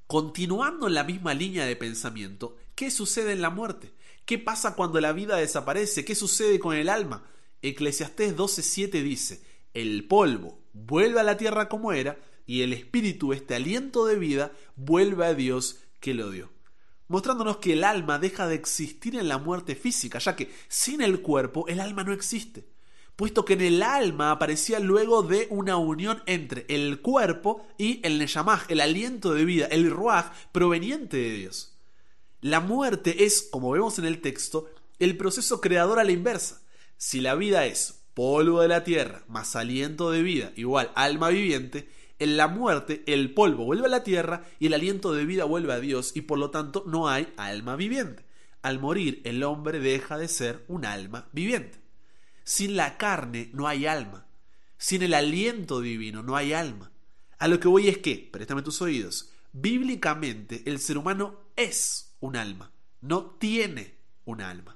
continuando 0.06 0.86
en 0.86 0.94
la 0.94 1.04
misma 1.04 1.32
línea 1.32 1.64
de 1.64 1.76
pensamiento, 1.76 2.56
¿qué 2.74 2.90
sucede 2.90 3.32
en 3.32 3.40
la 3.40 3.48
muerte? 3.48 3.94
¿Qué 4.26 4.38
pasa 4.38 4.74
cuando 4.74 5.00
la 5.00 5.12
vida 5.12 5.36
desaparece? 5.36 6.04
¿Qué 6.04 6.14
sucede 6.14 6.60
con 6.60 6.76
el 6.76 6.90
alma? 6.90 7.24
Eclesiastés 7.62 8.36
12:7 8.36 9.02
dice, 9.02 9.42
el 9.74 10.06
polvo 10.06 10.60
vuelve 10.72 11.20
a 11.20 11.24
la 11.24 11.36
tierra 11.36 11.68
como 11.68 11.92
era 11.92 12.18
y 12.46 12.62
el 12.62 12.72
espíritu, 12.72 13.32
este 13.32 13.54
aliento 13.54 14.06
de 14.06 14.16
vida, 14.16 14.52
vuelve 14.76 15.26
a 15.26 15.34
Dios 15.34 15.80
que 16.00 16.14
lo 16.14 16.30
dio. 16.30 16.50
Mostrándonos 17.08 17.58
que 17.58 17.72
el 17.72 17.84
alma 17.84 18.18
deja 18.18 18.46
de 18.46 18.54
existir 18.54 19.16
en 19.16 19.28
la 19.28 19.38
muerte 19.38 19.74
física, 19.74 20.18
ya 20.18 20.36
que 20.36 20.50
sin 20.68 21.00
el 21.00 21.22
cuerpo 21.22 21.66
el 21.68 21.80
alma 21.80 22.04
no 22.04 22.12
existe, 22.12 22.68
puesto 23.16 23.44
que 23.44 23.54
en 23.54 23.62
el 23.62 23.82
alma 23.82 24.30
aparecía 24.30 24.78
luego 24.80 25.22
de 25.22 25.46
una 25.50 25.76
unión 25.76 26.22
entre 26.26 26.66
el 26.68 27.00
cuerpo 27.00 27.66
y 27.78 28.00
el 28.04 28.18
neyamaj, 28.18 28.70
el 28.70 28.80
aliento 28.80 29.32
de 29.34 29.44
vida, 29.44 29.66
el 29.66 29.90
ruaj 29.90 30.32
proveniente 30.52 31.16
de 31.16 31.30
Dios. 31.30 31.78
La 32.40 32.60
muerte 32.60 33.24
es, 33.24 33.48
como 33.50 33.70
vemos 33.70 33.98
en 33.98 34.04
el 34.04 34.20
texto, 34.20 34.68
el 34.98 35.16
proceso 35.16 35.60
creador 35.60 35.98
a 35.98 36.04
la 36.04 36.12
inversa. 36.12 36.62
Si 36.96 37.20
la 37.20 37.34
vida 37.34 37.66
es 37.66 38.04
polvo 38.14 38.62
de 38.62 38.68
la 38.68 38.82
tierra 38.82 39.22
más 39.28 39.56
aliento 39.56 40.10
de 40.10 40.22
vida 40.22 40.52
igual 40.56 40.90
alma 40.94 41.28
viviente, 41.28 41.90
en 42.18 42.38
la 42.38 42.48
muerte 42.48 43.04
el 43.06 43.34
polvo 43.34 43.66
vuelve 43.66 43.86
a 43.86 43.90
la 43.90 44.02
tierra 44.02 44.44
y 44.58 44.66
el 44.66 44.74
aliento 44.74 45.12
de 45.12 45.26
vida 45.26 45.44
vuelve 45.44 45.74
a 45.74 45.80
Dios 45.80 46.12
y 46.14 46.22
por 46.22 46.38
lo 46.38 46.50
tanto 46.50 46.84
no 46.86 47.08
hay 47.08 47.32
alma 47.36 47.76
viviente. 47.76 48.24
Al 48.62 48.78
morir 48.80 49.20
el 49.24 49.42
hombre 49.42 49.78
deja 49.78 50.16
de 50.16 50.28
ser 50.28 50.64
un 50.68 50.86
alma 50.86 51.28
viviente. 51.32 51.78
Sin 52.42 52.76
la 52.76 52.96
carne 52.96 53.50
no 53.52 53.68
hay 53.68 53.86
alma. 53.86 54.26
Sin 54.78 55.02
el 55.02 55.12
aliento 55.12 55.80
divino 55.80 56.22
no 56.22 56.36
hay 56.36 56.54
alma. 56.54 56.90
A 57.38 57.48
lo 57.48 57.60
que 57.60 57.68
voy 57.68 57.88
es 57.88 57.98
que, 57.98 58.30
préstame 58.32 58.62
tus 58.62 58.80
oídos, 58.80 59.30
bíblicamente 59.52 60.62
el 60.64 60.78
ser 60.78 60.96
humano 60.96 61.50
es 61.54 62.16
un 62.20 62.36
alma, 62.36 62.72
no 63.02 63.36
tiene 63.38 63.98
un 64.24 64.40
alma. 64.40 64.75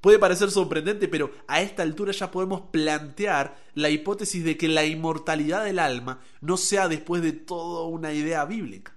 Puede 0.00 0.18
parecer 0.18 0.50
sorprendente, 0.50 1.08
pero 1.08 1.32
a 1.48 1.60
esta 1.60 1.82
altura 1.82 2.12
ya 2.12 2.30
podemos 2.30 2.62
plantear 2.70 3.58
la 3.74 3.90
hipótesis 3.90 4.44
de 4.44 4.56
que 4.56 4.68
la 4.68 4.84
inmortalidad 4.84 5.64
del 5.64 5.80
alma 5.80 6.20
no 6.40 6.56
sea 6.56 6.88
después 6.88 7.20
de 7.22 7.32
todo 7.32 7.86
una 7.86 8.12
idea 8.12 8.44
bíblica. 8.44 8.94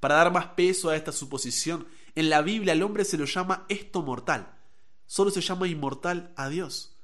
Para 0.00 0.16
dar 0.16 0.32
más 0.32 0.48
peso 0.48 0.90
a 0.90 0.96
esta 0.96 1.12
suposición, 1.12 1.86
en 2.16 2.30
la 2.30 2.42
Biblia 2.42 2.72
al 2.72 2.82
hombre 2.82 3.04
se 3.04 3.16
lo 3.16 3.26
llama 3.26 3.64
esto 3.68 4.02
mortal. 4.02 4.58
Solo 5.06 5.30
se 5.30 5.40
llama 5.40 5.68
inmortal 5.68 6.32
a 6.36 6.48
Dios. 6.48 6.96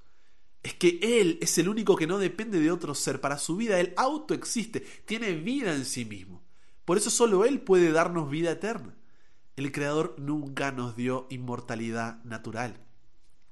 Es 0.63 0.75
que 0.75 0.99
Él 1.01 1.39
es 1.41 1.57
el 1.59 1.69
único 1.69 1.97
que 1.97 2.07
no 2.07 2.19
depende 2.19 2.59
de 2.61 2.71
otro 2.71 2.95
ser. 2.95 3.21
Para 3.21 3.39
su 3.39 3.57
vida 3.57 3.79
Él 3.79 3.95
autoexiste, 3.97 4.81
tiene 5.05 5.33
vida 5.33 5.75
en 5.75 5.85
sí 5.85 6.05
mismo. 6.05 6.43
Por 6.85 6.97
eso 6.97 7.11
solo 7.11 7.45
Él 7.45 7.61
puede 7.61 7.93
darnos 7.93 8.29
vida 8.29 8.51
eterna. 8.51 8.97
El 9.57 9.73
Creador 9.73 10.17
nunca 10.19 10.73
nos 10.73 10.97
dio 10.97 11.27
inmortalidad 11.31 12.23
natural. 12.25 12.90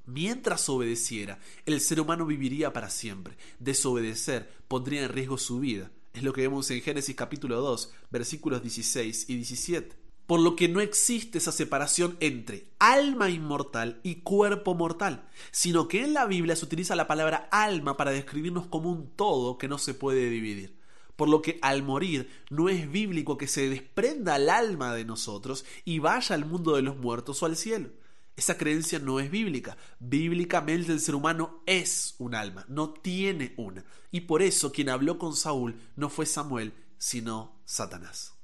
Mientras 0.09 0.71
obedeciera, 0.71 1.39
el 1.67 1.83
ser 1.83 2.01
humano 2.01 2.25
viviría 2.25 2.73
para 2.73 2.89
siempre. 2.89 3.37
Desobedecer 3.59 4.51
pondría 4.67 5.03
en 5.03 5.11
riesgo 5.11 5.37
su 5.37 5.61
vida. 5.61 5.91
Es 6.15 6.23
lo 6.23 6.33
que 6.33 6.41
vemos 6.41 6.71
en 6.71 6.81
Génesis 6.81 7.15
capítulo 7.15 7.61
2, 7.61 7.93
versículos 8.11 8.63
16 8.63 9.29
y 9.29 9.35
17. 9.35 9.97
Por 10.27 10.41
lo 10.41 10.57
que 10.57 10.67
no 10.67 10.81
existe 10.81 11.37
esa 11.37 11.53
separación 11.53 12.17
entre 12.21 12.71
alma 12.79 13.29
inmortal 13.29 14.01
y 14.03 14.23
cuerpo 14.23 14.75
mortal, 14.75 15.29
sino 15.51 15.89
que 15.89 16.03
en 16.05 16.15
la 16.15 16.25
Biblia 16.25 16.57
se 16.57 16.65
utiliza 16.65 16.97
la 16.97 17.07
palabra 17.07 17.47
alma 17.51 17.99
para 17.99 18.11
describirnos 18.11 18.67
como 18.67 18.91
un 18.91 19.11
todo 19.15 19.59
que 19.59 19.69
no 19.69 19.77
se 19.77 19.93
puede 19.93 20.31
dividir. 20.31 20.75
Por 21.17 21.29
lo 21.29 21.43
que 21.43 21.59
al 21.61 21.83
morir 21.83 22.31
no 22.49 22.71
es 22.71 22.91
bíblico 22.91 23.37
que 23.37 23.47
se 23.47 23.69
desprenda 23.69 24.37
el 24.37 24.49
alma 24.49 24.95
de 24.95 25.05
nosotros 25.05 25.67
y 25.85 25.99
vaya 25.99 26.35
al 26.35 26.47
mundo 26.47 26.77
de 26.77 26.83
los 26.83 26.97
muertos 26.97 27.43
o 27.43 27.47
al 27.47 27.59
cielo. 27.59 27.91
Esa 28.39 28.57
creencia 28.57 29.01
no 29.01 29.19
es 29.19 29.33
bíblica. 29.33 29.77
Bíblicamente 29.99 30.93
el 30.93 31.01
ser 31.01 31.17
humano 31.17 31.61
es 31.67 32.15
un 32.19 32.37
alma, 32.37 32.65
no 32.69 32.91
tiene 32.91 33.53
una. 33.57 33.85
Y 34.13 34.21
por 34.21 34.43
eso 34.43 34.71
quien 34.71 34.91
habló 34.91 35.19
con 35.19 35.35
Saúl 35.35 35.75
no 35.97 36.09
fue 36.09 36.25
Samuel, 36.25 36.73
sino 36.99 37.61
Satanás. 37.65 38.35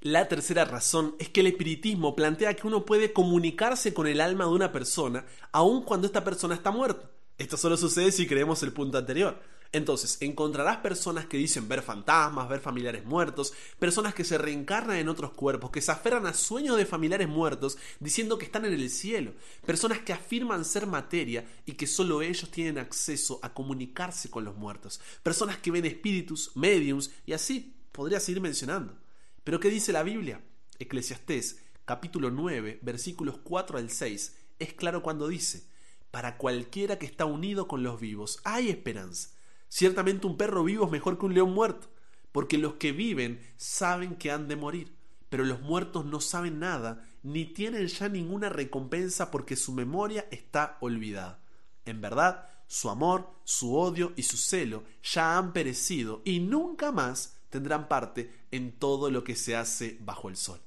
La 0.00 0.26
tercera 0.26 0.64
razón 0.64 1.14
es 1.20 1.28
que 1.28 1.38
el 1.38 1.46
espiritismo 1.46 2.16
plantea 2.16 2.54
que 2.54 2.66
uno 2.66 2.84
puede 2.84 3.12
comunicarse 3.12 3.94
con 3.94 4.08
el 4.08 4.20
alma 4.20 4.42
de 4.46 4.50
una 4.50 4.72
persona 4.72 5.24
aun 5.52 5.84
cuando 5.84 6.08
esta 6.08 6.24
persona 6.24 6.56
está 6.56 6.72
muerta. 6.72 7.08
Esto 7.38 7.56
solo 7.56 7.76
sucede 7.76 8.10
si 8.10 8.26
creemos 8.26 8.60
el 8.64 8.72
punto 8.72 8.98
anterior. 8.98 9.40
Entonces, 9.74 10.18
encontrarás 10.20 10.76
personas 10.76 11.26
que 11.26 11.36
dicen 11.36 11.66
ver 11.66 11.82
fantasmas, 11.82 12.48
ver 12.48 12.60
familiares 12.60 13.04
muertos, 13.04 13.52
personas 13.80 14.14
que 14.14 14.22
se 14.22 14.38
reencarnan 14.38 14.98
en 14.98 15.08
otros 15.08 15.32
cuerpos, 15.32 15.72
que 15.72 15.80
se 15.80 15.90
aferran 15.90 16.26
a 16.26 16.32
sueños 16.32 16.76
de 16.76 16.86
familiares 16.86 17.28
muertos 17.28 17.76
diciendo 17.98 18.38
que 18.38 18.44
están 18.44 18.64
en 18.66 18.72
el 18.72 18.88
cielo, 18.88 19.32
personas 19.66 19.98
que 19.98 20.12
afirman 20.12 20.64
ser 20.64 20.86
materia 20.86 21.44
y 21.66 21.72
que 21.72 21.88
solo 21.88 22.22
ellos 22.22 22.52
tienen 22.52 22.78
acceso 22.78 23.40
a 23.42 23.52
comunicarse 23.52 24.30
con 24.30 24.44
los 24.44 24.54
muertos, 24.54 25.00
personas 25.24 25.58
que 25.58 25.72
ven 25.72 25.86
espíritus, 25.86 26.52
mediums 26.54 27.10
y 27.26 27.32
así 27.32 27.74
podría 27.90 28.20
seguir 28.20 28.40
mencionando. 28.40 28.96
Pero 29.42 29.58
¿qué 29.58 29.70
dice 29.70 29.92
la 29.92 30.04
Biblia? 30.04 30.40
Eclesiastés 30.78 31.58
capítulo 31.84 32.30
9 32.30 32.78
versículos 32.80 33.38
4 33.42 33.78
al 33.78 33.90
6 33.90 34.36
es 34.60 34.72
claro 34.74 35.02
cuando 35.02 35.26
dice, 35.26 35.66
para 36.12 36.36
cualquiera 36.36 36.96
que 36.96 37.06
está 37.06 37.24
unido 37.24 37.66
con 37.66 37.82
los 37.82 38.00
vivos 38.00 38.38
hay 38.44 38.68
esperanza 38.68 39.33
Ciertamente 39.76 40.28
un 40.28 40.36
perro 40.36 40.62
vivo 40.62 40.84
es 40.84 40.92
mejor 40.92 41.18
que 41.18 41.26
un 41.26 41.34
león 41.34 41.52
muerto, 41.52 41.88
porque 42.30 42.58
los 42.58 42.74
que 42.74 42.92
viven 42.92 43.40
saben 43.56 44.14
que 44.14 44.30
han 44.30 44.46
de 44.46 44.54
morir, 44.54 44.94
pero 45.28 45.44
los 45.44 45.62
muertos 45.62 46.04
no 46.04 46.20
saben 46.20 46.60
nada, 46.60 47.04
ni 47.24 47.44
tienen 47.44 47.88
ya 47.88 48.08
ninguna 48.08 48.48
recompensa 48.50 49.32
porque 49.32 49.56
su 49.56 49.72
memoria 49.72 50.28
está 50.30 50.78
olvidada. 50.80 51.42
En 51.86 52.00
verdad, 52.00 52.48
su 52.68 52.88
amor, 52.88 53.28
su 53.42 53.74
odio 53.74 54.12
y 54.14 54.22
su 54.22 54.36
celo 54.36 54.84
ya 55.02 55.36
han 55.36 55.52
perecido 55.52 56.22
y 56.24 56.38
nunca 56.38 56.92
más 56.92 57.40
tendrán 57.50 57.88
parte 57.88 58.30
en 58.52 58.78
todo 58.78 59.10
lo 59.10 59.24
que 59.24 59.34
se 59.34 59.56
hace 59.56 59.98
bajo 60.02 60.28
el 60.28 60.36
sol. 60.36 60.60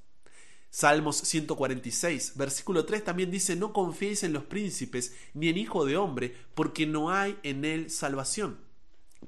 Salmos 0.70 1.16
146, 1.16 2.34
versículo 2.36 2.84
3 2.84 3.06
también 3.06 3.32
dice, 3.32 3.56
no 3.56 3.72
confiéis 3.72 4.24
en 4.24 4.34
los 4.34 4.44
príncipes 4.44 5.16
ni 5.34 5.48
en 5.48 5.58
hijo 5.58 5.86
de 5.86 5.96
hombre, 5.96 6.36
porque 6.54 6.86
no 6.86 7.10
hay 7.10 7.40
en 7.44 7.64
él 7.64 7.90
salvación 7.90 8.67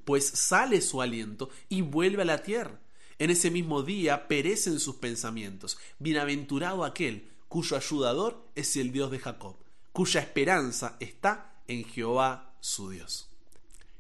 pues 0.06 0.26
sale 0.28 0.82
su 0.82 1.02
aliento 1.02 1.50
y 1.68 1.82
vuelve 1.82 2.24
a 2.24 2.26
la 2.26 2.44
tierra. 2.44 2.80
En 3.18 3.30
ese 3.30 3.52
mismo 3.52 3.84
día 3.84 4.28
perecen 4.28 4.80
sus 4.80 4.96
pensamientos. 4.96 5.78
Bienaventurado 6.00 6.86
aquel 6.86 7.30
cuyo 7.48 7.76
ayudador 7.76 8.46
es 8.56 8.78
el 8.78 8.92
Dios 8.92 9.12
de 9.12 9.20
Jacob, 9.20 9.58
cuya 9.92 10.22
esperanza 10.22 10.96
está 11.00 11.62
en 11.68 11.84
Jehová 11.84 12.54
su 12.62 12.90
Dios. 12.90 13.30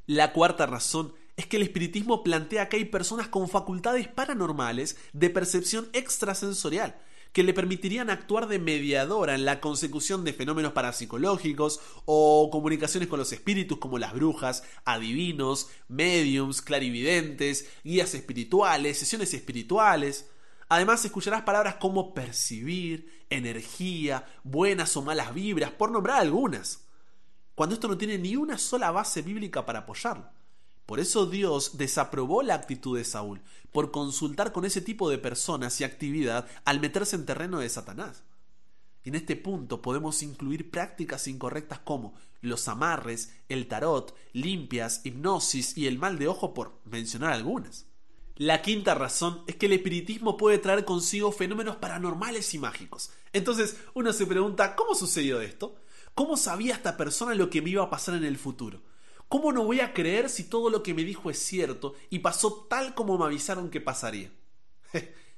La 0.05 0.33
cuarta 0.33 0.65
razón 0.65 1.13
es 1.35 1.47
que 1.47 1.57
el 1.57 1.63
espiritismo 1.63 2.23
plantea 2.23 2.67
que 2.67 2.77
hay 2.77 2.85
personas 2.85 3.27
con 3.27 3.47
facultades 3.47 4.07
paranormales 4.07 4.97
de 5.13 5.29
percepción 5.29 5.89
extrasensorial, 5.93 6.99
que 7.31 7.43
le 7.43 7.53
permitirían 7.53 8.09
actuar 8.09 8.47
de 8.47 8.59
mediadora 8.59 9.35
en 9.35 9.45
la 9.45 9.61
consecución 9.61 10.23
de 10.23 10.33
fenómenos 10.33 10.73
parapsicológicos 10.73 11.79
o 12.05 12.49
comunicaciones 12.51 13.07
con 13.07 13.19
los 13.19 13.31
espíritus 13.31 13.77
como 13.77 13.99
las 13.99 14.13
brujas, 14.13 14.63
adivinos, 14.85 15.69
mediums, 15.87 16.61
clarividentes, 16.61 17.69
guías 17.83 18.13
espirituales, 18.15 18.97
sesiones 18.97 19.33
espirituales. 19.33 20.29
Además 20.69 21.05
escucharás 21.05 21.43
palabras 21.43 21.75
como 21.75 22.13
percibir, 22.13 23.25
energía, 23.29 24.25
buenas 24.43 24.97
o 24.97 25.01
malas 25.03 25.33
vibras, 25.33 25.71
por 25.71 25.91
nombrar 25.91 26.19
algunas, 26.19 26.87
cuando 27.53 27.75
esto 27.75 27.87
no 27.87 27.97
tiene 27.97 28.17
ni 28.17 28.35
una 28.35 28.57
sola 28.57 28.89
base 28.91 29.21
bíblica 29.21 29.65
para 29.65 29.79
apoyarlo. 29.79 30.38
Por 30.89 30.99
eso 30.99 31.27
Dios 31.27 31.77
desaprobó 31.77 32.41
la 32.41 32.55
actitud 32.55 32.97
de 32.97 33.03
Saúl, 33.03 33.43
por 33.71 33.91
consultar 33.91 34.51
con 34.51 34.65
ese 34.65 34.81
tipo 34.81 35.07
de 35.07 35.19
personas 35.19 35.79
y 35.79 35.83
actividad 35.83 36.47
al 36.65 36.79
meterse 36.79 37.15
en 37.15 37.27
terreno 37.27 37.59
de 37.59 37.69
Satanás. 37.69 38.23
En 39.03 39.13
este 39.13 39.35
punto 39.35 39.83
podemos 39.83 40.23
incluir 40.23 40.71
prácticas 40.71 41.27
incorrectas 41.27 41.77
como 41.77 42.15
los 42.41 42.67
amarres, 42.67 43.35
el 43.49 43.67
tarot, 43.67 44.15
limpias, 44.33 45.01
hipnosis 45.03 45.77
y 45.77 45.85
el 45.85 45.99
mal 45.99 46.17
de 46.17 46.27
ojo 46.27 46.55
por 46.55 46.79
mencionar 46.85 47.33
algunas. 47.33 47.85
La 48.35 48.63
quinta 48.63 48.95
razón 48.95 49.43
es 49.45 49.57
que 49.57 49.67
el 49.67 49.73
espiritismo 49.73 50.37
puede 50.37 50.57
traer 50.57 50.85
consigo 50.85 51.31
fenómenos 51.31 51.75
paranormales 51.75 52.51
y 52.55 52.57
mágicos. 52.57 53.11
Entonces 53.31 53.77
uno 53.93 54.11
se 54.11 54.25
pregunta, 54.25 54.75
¿cómo 54.75 54.95
sucedió 54.95 55.39
esto? 55.39 55.75
¿Cómo 56.15 56.35
sabía 56.35 56.73
esta 56.73 56.97
persona 56.97 57.35
lo 57.35 57.51
que 57.51 57.61
me 57.61 57.69
iba 57.69 57.83
a 57.83 57.91
pasar 57.91 58.15
en 58.15 58.23
el 58.23 58.39
futuro? 58.39 58.81
¿Cómo 59.29 59.51
no 59.51 59.63
voy 59.63 59.79
a 59.79 59.93
creer 59.93 60.27
si 60.27 60.43
todo 60.43 60.71
lo 60.71 60.81
que 60.81 60.95
me 60.95 61.03
dijo 61.03 61.29
es 61.29 61.37
cierto 61.37 61.93
y 62.09 62.19
pasó 62.19 62.65
tal 62.67 62.95
como 62.95 63.15
me 63.15 63.25
avisaron 63.25 63.69
que 63.69 63.79
pasaría? 63.79 64.31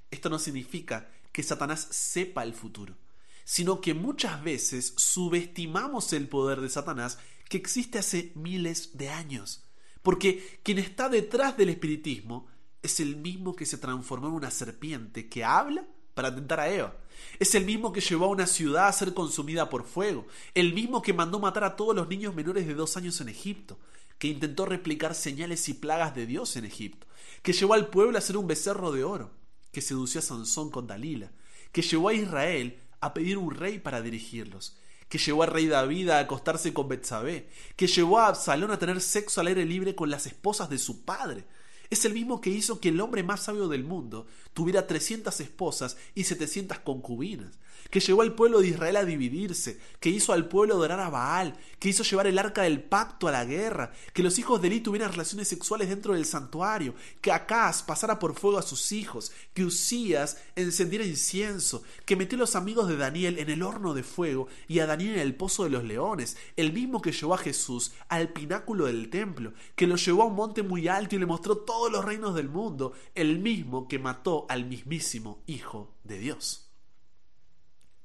Esto 0.09 0.29
no 0.29 0.39
significa 0.39 1.11
que 1.33 1.43
Satanás 1.43 1.87
sepa 1.91 2.43
el 2.43 2.53
futuro, 2.53 2.95
sino 3.43 3.81
que 3.81 3.93
muchas 3.93 4.41
veces 4.41 4.93
subestimamos 4.95 6.13
el 6.13 6.29
poder 6.29 6.61
de 6.61 6.69
Satanás 6.69 7.19
que 7.49 7.57
existe 7.57 7.99
hace 7.99 8.31
miles 8.33 8.97
de 8.97 9.09
años. 9.09 9.65
Porque 10.01 10.61
quien 10.63 10.79
está 10.79 11.09
detrás 11.09 11.57
del 11.57 11.67
espiritismo 11.67 12.47
es 12.81 13.01
el 13.01 13.17
mismo 13.17 13.57
que 13.57 13.65
se 13.65 13.77
transformó 13.77 14.27
en 14.29 14.35
una 14.35 14.51
serpiente 14.51 15.27
que 15.27 15.43
habla 15.43 15.85
para 16.13 16.33
tentar 16.33 16.61
a 16.61 16.69
Eva. 16.69 16.95
Es 17.39 17.55
el 17.55 17.65
mismo 17.65 17.91
que 17.91 18.01
llevó 18.01 18.25
a 18.25 18.29
una 18.29 18.47
ciudad 18.47 18.87
a 18.87 18.93
ser 18.93 19.13
consumida 19.13 19.69
por 19.69 19.85
fuego, 19.85 20.27
el 20.53 20.73
mismo 20.73 21.01
que 21.01 21.13
mandó 21.13 21.39
matar 21.39 21.63
a 21.63 21.75
todos 21.75 21.95
los 21.95 22.07
niños 22.07 22.35
menores 22.35 22.67
de 22.67 22.73
dos 22.73 22.97
años 22.97 23.19
en 23.21 23.29
Egipto, 23.29 23.77
que 24.17 24.27
intentó 24.27 24.65
replicar 24.65 25.15
señales 25.15 25.67
y 25.69 25.73
plagas 25.73 26.13
de 26.13 26.25
Dios 26.25 26.55
en 26.55 26.65
Egipto, 26.65 27.07
que 27.41 27.53
llevó 27.53 27.73
al 27.73 27.87
pueblo 27.87 28.17
a 28.17 28.21
ser 28.21 28.37
un 28.37 28.47
becerro 28.47 28.91
de 28.91 29.03
oro, 29.03 29.31
que 29.71 29.81
sedució 29.81 30.19
a 30.19 30.23
Sansón 30.23 30.69
con 30.69 30.85
Dalila, 30.85 31.31
que 31.71 31.81
llevó 31.81 32.09
a 32.09 32.13
Israel 32.13 32.79
a 32.99 33.13
pedir 33.13 33.37
un 33.37 33.51
rey 33.55 33.79
para 33.79 34.01
dirigirlos, 34.01 34.77
que 35.09 35.17
llevó 35.17 35.43
al 35.43 35.51
rey 35.51 35.67
David 35.67 36.09
a 36.09 36.19
acostarse 36.19 36.73
con 36.73 36.87
Betsabé, 36.87 37.49
que 37.75 37.87
llevó 37.87 38.19
a 38.19 38.27
Absalón 38.27 38.71
a 38.71 38.79
tener 38.79 39.01
sexo 39.01 39.41
al 39.41 39.47
aire 39.47 39.65
libre 39.65 39.95
con 39.95 40.09
las 40.09 40.25
esposas 40.25 40.69
de 40.69 40.77
su 40.77 41.03
padre, 41.03 41.43
es 41.91 42.05
el 42.05 42.13
mismo 42.13 42.39
que 42.39 42.49
hizo 42.49 42.79
que 42.79 42.89
el 42.89 43.01
hombre 43.01 43.21
más 43.21 43.43
sabio 43.43 43.67
del 43.67 43.83
mundo 43.83 44.25
tuviera 44.53 44.87
300 44.87 45.37
esposas 45.41 45.97
y 46.15 46.23
700 46.23 46.79
concubinas, 46.79 47.59
que 47.91 47.99
llevó 47.99 48.21
al 48.21 48.33
pueblo 48.33 48.61
de 48.61 48.69
Israel 48.69 48.95
a 48.95 49.05
dividirse, 49.05 49.79
que 49.99 50.09
hizo 50.09 50.33
al 50.33 50.47
pueblo 50.47 50.75
adorar 50.75 51.01
a 51.01 51.09
Baal, 51.09 51.55
que 51.77 51.89
hizo 51.89 52.03
llevar 52.03 52.25
el 52.25 52.39
arca 52.39 52.63
del 52.63 52.81
pacto 52.81 53.27
a 53.27 53.31
la 53.31 53.45
guerra, 53.45 53.91
que 54.13 54.23
los 54.23 54.39
hijos 54.39 54.61
de 54.61 54.69
Eli 54.69 54.79
tuvieran 54.79 55.11
relaciones 55.11 55.49
sexuales 55.49 55.89
dentro 55.89 56.13
del 56.13 56.25
santuario, 56.25 56.95
que 57.19 57.33
Acaz 57.33 57.83
pasara 57.83 58.17
por 58.17 58.33
fuego 58.33 58.57
a 58.57 58.63
sus 58.63 58.93
hijos, 58.93 59.33
que 59.53 59.65
Usías 59.65 60.37
encendiera 60.55 61.05
incienso, 61.05 61.83
que 62.05 62.15
metió 62.15 62.37
a 62.37 62.39
los 62.39 62.55
amigos 62.55 62.87
de 62.87 62.95
Daniel 62.95 63.37
en 63.37 63.49
el 63.49 63.61
horno 63.61 63.93
de 63.93 64.03
fuego 64.03 64.47
y 64.69 64.79
a 64.79 64.85
Daniel 64.85 65.15
en 65.15 65.19
el 65.19 65.35
pozo 65.35 65.65
de 65.65 65.69
los 65.69 65.83
leones, 65.83 66.37
el 66.55 66.71
mismo 66.71 67.01
que 67.01 67.11
llevó 67.11 67.33
a 67.33 67.39
Jesús 67.39 67.91
al 68.07 68.29
pináculo 68.29 68.85
del 68.85 69.09
templo, 69.09 69.51
que 69.75 69.85
lo 69.85 69.97
llevó 69.97 70.23
a 70.23 70.27
un 70.27 70.35
monte 70.35 70.63
muy 70.63 70.87
alto 70.87 71.15
y 71.15 71.19
le 71.19 71.25
mostró 71.25 71.57
todos 71.57 71.91
los 71.91 72.05
reinos 72.05 72.35
del 72.35 72.47
mundo, 72.47 72.93
el 73.15 73.39
mismo 73.39 73.89
que 73.89 73.99
mató 73.99 74.45
al 74.47 74.65
mismísimo 74.65 75.43
Hijo 75.45 75.93
de 76.05 76.17
Dios. 76.17 76.70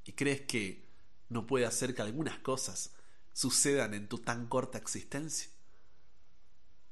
¿Y 0.07 0.13
crees 0.13 0.43
que 0.43 0.89
no 1.29 1.47
puede 1.47 1.67
hacer 1.67 1.95
que 1.95 2.03
algunas 2.03 2.39
cosas 2.39 2.95
sucedan 3.33 3.93
en 3.93 4.09
tu 4.09 4.19
tan 4.19 4.47
corta 4.47 4.79
existencia? 4.79 5.51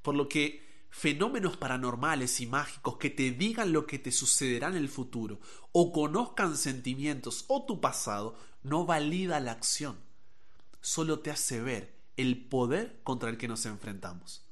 Por 0.02 0.16
lo 0.16 0.28
que 0.28 0.64
fenómenos 0.90 1.56
paranormales 1.56 2.40
y 2.40 2.47
mágicos 2.47 2.99
que 2.99 3.11
te 3.11 3.30
digan 3.30 3.73
lo 3.73 3.87
que 3.87 3.99
te 3.99 4.12
sucederá 4.12 4.68
en 4.68 4.76
el 4.76 4.88
futuro, 4.88 5.40
o 5.73 5.92
conozcan 5.92 6.56
sentimientos 6.56 7.44
o 7.49 7.64
tu 7.64 7.80
pasado, 7.80 8.37
no 8.62 8.85
valida 8.85 9.40
la 9.40 9.52
acción. 9.52 9.97
Solo 10.80 11.21
te 11.21 11.30
hace 11.30 11.61
ver 11.61 11.94
el 12.16 12.47
poder 12.47 13.00
contra 13.02 13.30
el 13.30 13.38
que 13.38 13.49
nos 13.49 13.64
enfrentamos. 13.66 14.44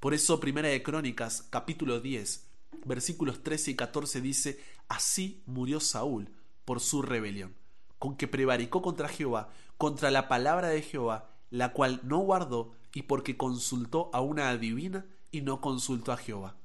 Por 0.00 0.14
eso 0.14 0.40
Primera 0.40 0.68
de 0.68 0.82
Crónicas, 0.82 1.46
capítulo 1.50 2.00
10, 2.00 2.46
versículos 2.84 3.42
13 3.42 3.72
y 3.72 3.76
14 3.76 4.20
dice, 4.20 4.60
Así 4.88 5.42
murió 5.46 5.80
Saúl 5.80 6.30
por 6.64 6.80
su 6.80 7.02
rebelión, 7.02 7.54
con 8.02 8.16
que 8.16 8.26
prevaricó 8.26 8.82
contra 8.82 9.08
Jehová, 9.08 9.50
contra 9.78 10.10
la 10.10 10.26
palabra 10.26 10.70
de 10.70 10.82
Jehová, 10.82 11.30
la 11.50 11.72
cual 11.72 12.00
no 12.02 12.18
guardó, 12.18 12.72
y 12.92 13.02
porque 13.02 13.36
consultó 13.36 14.10
a 14.12 14.20
una 14.20 14.50
adivina 14.50 15.06
y 15.30 15.42
no 15.42 15.60
consultó 15.60 16.10
a 16.10 16.16
Jehová. 16.16 16.56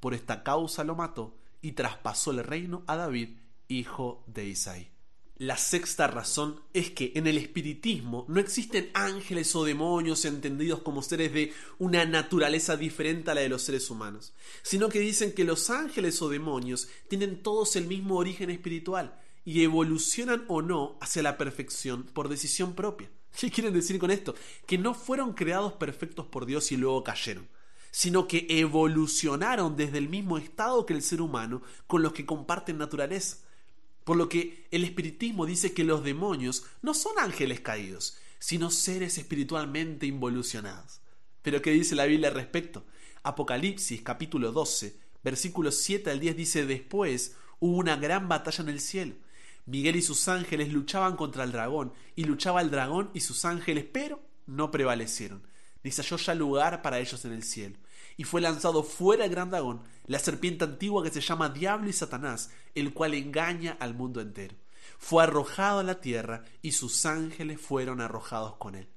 Por 0.00 0.14
esta 0.14 0.42
causa 0.42 0.82
lo 0.82 0.96
mató 0.96 1.36
y 1.62 1.72
traspasó 1.72 2.32
el 2.32 2.42
reino 2.42 2.82
a 2.88 2.96
David, 2.96 3.36
hijo 3.68 4.24
de 4.26 4.48
Isaí. 4.48 4.90
La 5.36 5.56
sexta 5.56 6.08
razón 6.08 6.60
es 6.72 6.90
que 6.90 7.12
en 7.14 7.28
el 7.28 7.38
espiritismo 7.38 8.24
no 8.26 8.40
existen 8.40 8.90
ángeles 8.92 9.54
o 9.54 9.62
demonios 9.62 10.24
entendidos 10.24 10.82
como 10.82 11.02
seres 11.02 11.32
de 11.32 11.52
una 11.78 12.04
naturaleza 12.04 12.76
diferente 12.76 13.30
a 13.30 13.34
la 13.34 13.42
de 13.42 13.48
los 13.48 13.62
seres 13.62 13.88
humanos, 13.90 14.32
sino 14.62 14.88
que 14.88 14.98
dicen 14.98 15.34
que 15.34 15.44
los 15.44 15.70
ángeles 15.70 16.20
o 16.20 16.28
demonios 16.28 16.88
tienen 17.06 17.44
todos 17.44 17.76
el 17.76 17.86
mismo 17.86 18.16
origen 18.16 18.50
espiritual 18.50 19.16
y 19.44 19.62
evolucionan 19.62 20.44
o 20.48 20.62
no 20.62 20.98
hacia 21.00 21.22
la 21.22 21.38
perfección 21.38 22.04
por 22.04 22.28
decisión 22.28 22.74
propia. 22.74 23.10
¿Qué 23.38 23.50
quieren 23.50 23.72
decir 23.72 23.98
con 23.98 24.10
esto? 24.10 24.34
Que 24.66 24.78
no 24.78 24.94
fueron 24.94 25.34
creados 25.34 25.74
perfectos 25.74 26.26
por 26.26 26.46
Dios 26.46 26.72
y 26.72 26.76
luego 26.76 27.04
cayeron, 27.04 27.48
sino 27.90 28.28
que 28.28 28.46
evolucionaron 28.48 29.76
desde 29.76 29.98
el 29.98 30.08
mismo 30.08 30.38
estado 30.38 30.86
que 30.86 30.94
el 30.94 31.02
ser 31.02 31.20
humano 31.20 31.62
con 31.86 32.02
los 32.02 32.12
que 32.12 32.26
comparten 32.26 32.78
naturaleza 32.78 33.38
por 34.04 34.16
lo 34.16 34.28
que 34.28 34.66
el 34.70 34.84
espiritismo 34.84 35.46
dice 35.46 35.72
que 35.72 35.84
los 35.84 36.02
demonios 36.02 36.64
no 36.82 36.94
son 36.94 37.12
ángeles 37.18 37.60
caídos, 37.60 38.16
sino 38.38 38.70
seres 38.70 39.18
espiritualmente 39.18 40.06
involucionados. 40.06 41.00
Pero 41.42 41.62
¿qué 41.62 41.70
dice 41.70 41.94
la 41.94 42.06
Biblia 42.06 42.28
al 42.28 42.34
respecto? 42.34 42.84
Apocalipsis 43.22 44.02
capítulo 44.02 44.52
12, 44.52 44.96
versículos 45.22 45.76
7 45.82 46.10
al 46.10 46.20
10 46.20 46.36
dice, 46.36 46.66
después 46.66 47.36
hubo 47.60 47.76
una 47.76 47.96
gran 47.96 48.28
batalla 48.28 48.64
en 48.64 48.70
el 48.70 48.80
cielo. 48.80 49.14
Miguel 49.70 49.96
y 49.96 50.02
sus 50.02 50.28
ángeles 50.28 50.72
luchaban 50.72 51.16
contra 51.16 51.44
el 51.44 51.52
dragón, 51.52 51.92
y 52.16 52.24
luchaba 52.24 52.60
el 52.60 52.70
dragón 52.70 53.10
y 53.14 53.20
sus 53.20 53.44
ángeles, 53.44 53.86
pero 53.90 54.20
no 54.46 54.70
prevalecieron, 54.70 55.42
ni 55.82 55.90
se 55.90 56.02
halló 56.02 56.16
ya 56.16 56.34
lugar 56.34 56.82
para 56.82 56.98
ellos 56.98 57.24
en 57.24 57.32
el 57.32 57.42
cielo 57.42 57.78
y 58.20 58.24
fue 58.24 58.42
lanzado 58.42 58.82
fuera 58.82 59.24
el 59.24 59.30
gran 59.30 59.48
dragón, 59.48 59.80
la 60.06 60.18
serpiente 60.18 60.64
antigua 60.64 61.02
que 61.02 61.10
se 61.10 61.22
llama 61.22 61.48
Diablo 61.48 61.88
y 61.88 61.94
Satanás, 61.94 62.50
el 62.74 62.92
cual 62.92 63.14
engaña 63.14 63.78
al 63.80 63.94
mundo 63.94 64.20
entero. 64.20 64.56
Fue 64.98 65.22
arrojado 65.22 65.78
a 65.78 65.84
la 65.84 66.02
tierra 66.02 66.44
y 66.60 66.72
sus 66.72 67.06
ángeles 67.06 67.58
fueron 67.58 68.02
arrojados 68.02 68.56
con 68.56 68.74
él. 68.74 68.90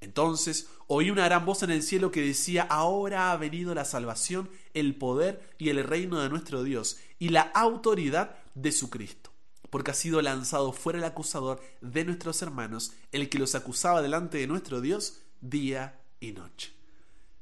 Entonces 0.00 0.68
oí 0.88 1.12
una 1.12 1.26
gran 1.26 1.46
voz 1.46 1.62
en 1.62 1.70
el 1.70 1.84
cielo 1.84 2.10
que 2.10 2.20
decía, 2.20 2.64
ahora 2.64 3.30
ha 3.30 3.36
venido 3.36 3.76
la 3.76 3.84
salvación, 3.84 4.50
el 4.74 4.96
poder 4.96 5.54
y 5.56 5.68
el 5.68 5.84
reino 5.84 6.20
de 6.20 6.28
nuestro 6.28 6.64
Dios 6.64 6.98
y 7.20 7.28
la 7.28 7.42
autoridad 7.42 8.34
de 8.56 8.72
su 8.72 8.90
Cristo, 8.90 9.23
porque 9.74 9.90
ha 9.90 9.94
sido 9.94 10.22
lanzado 10.22 10.72
fuera 10.72 11.00
el 11.00 11.04
acusador 11.04 11.60
de 11.80 12.04
nuestros 12.04 12.40
hermanos, 12.42 12.92
el 13.10 13.28
que 13.28 13.40
los 13.40 13.56
acusaba 13.56 14.02
delante 14.02 14.38
de 14.38 14.46
nuestro 14.46 14.80
Dios 14.80 15.22
día 15.40 16.00
y 16.20 16.30
noche. 16.30 16.72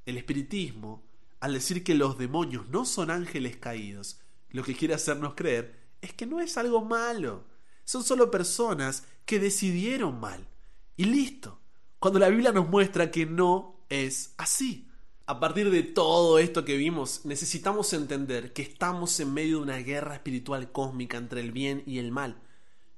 El 0.06 0.16
espiritismo 0.16 1.04
al 1.40 1.52
decir 1.52 1.84
que 1.84 1.94
los 1.94 2.16
demonios 2.16 2.70
no 2.70 2.86
son 2.86 3.10
ángeles 3.10 3.58
caídos, 3.58 4.18
lo 4.48 4.62
que 4.62 4.74
quiere 4.74 4.94
hacernos 4.94 5.34
creer 5.34 5.78
es 6.00 6.14
que 6.14 6.24
no 6.24 6.40
es 6.40 6.56
algo 6.56 6.82
malo. 6.82 7.44
Son 7.84 8.02
solo 8.02 8.30
personas 8.30 9.04
que 9.26 9.38
decidieron 9.38 10.18
mal. 10.18 10.48
Y 10.96 11.04
listo. 11.04 11.60
Cuando 11.98 12.18
la 12.18 12.30
Biblia 12.30 12.50
nos 12.50 12.66
muestra 12.66 13.10
que 13.10 13.26
no 13.26 13.84
es 13.90 14.32
así. 14.38 14.88
A 15.26 15.38
partir 15.38 15.70
de 15.70 15.82
todo 15.82 16.38
esto 16.38 16.64
que 16.64 16.76
vimos, 16.76 17.24
necesitamos 17.24 17.92
entender 17.92 18.52
que 18.52 18.62
estamos 18.62 19.18
en 19.20 19.32
medio 19.32 19.58
de 19.58 19.62
una 19.62 19.76
guerra 19.78 20.14
espiritual 20.14 20.72
cósmica 20.72 21.16
entre 21.16 21.40
el 21.40 21.52
bien 21.52 21.82
y 21.86 21.98
el 21.98 22.10
mal. 22.10 22.40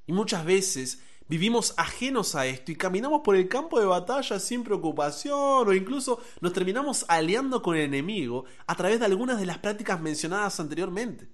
Y 0.07 0.13
muchas 0.13 0.45
veces 0.45 1.01
Vivimos 1.27 1.73
ajenos 1.79 2.35
a 2.35 2.45
esto 2.45 2.71
y 2.71 2.77
caminamos 2.77 3.23
por 3.25 3.35
el 3.35 3.49
campo 3.49 3.81
de 3.81 3.87
batalla 3.87 4.39
sin 4.39 4.63
preocupación 4.63 5.67
o 5.67 5.73
incluso 5.73 6.21
nos 6.43 6.53
terminamos 6.53 7.07
aliando 7.09 7.63
con 7.63 7.77
el 7.77 7.85
enemigo 7.85 8.45
a 8.67 8.75
través 8.75 9.01
de 9.01 9.07
algunas 9.07 9.41
de 9.41 9.47
las 9.47 9.57
prácticas 9.57 10.03
mencionadas 10.03 10.61
anteriormente. 10.61 11.31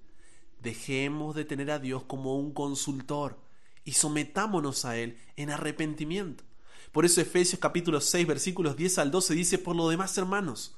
Dejemos 0.61 1.35
de 1.35 1.43
tener 1.43 1.71
a 1.71 1.79
Dios 1.79 2.03
como 2.03 2.37
un 2.37 2.53
consultor 2.53 3.37
y 3.83 3.91
sometámonos 3.91 4.85
a 4.85 4.95
Él 4.95 5.17
en 5.35 5.49
arrepentimiento. 5.49 6.45
Por 6.91 7.05
eso 7.05 7.21
Efesios 7.21 7.59
capítulo 7.59 8.01
6 8.01 8.27
versículos 8.27 8.75
10 8.75 8.97
al 8.99 9.11
12 9.11 9.33
dice, 9.33 9.57
por 9.57 9.75
lo 9.75 9.87
demás 9.89 10.17
hermanos, 10.17 10.75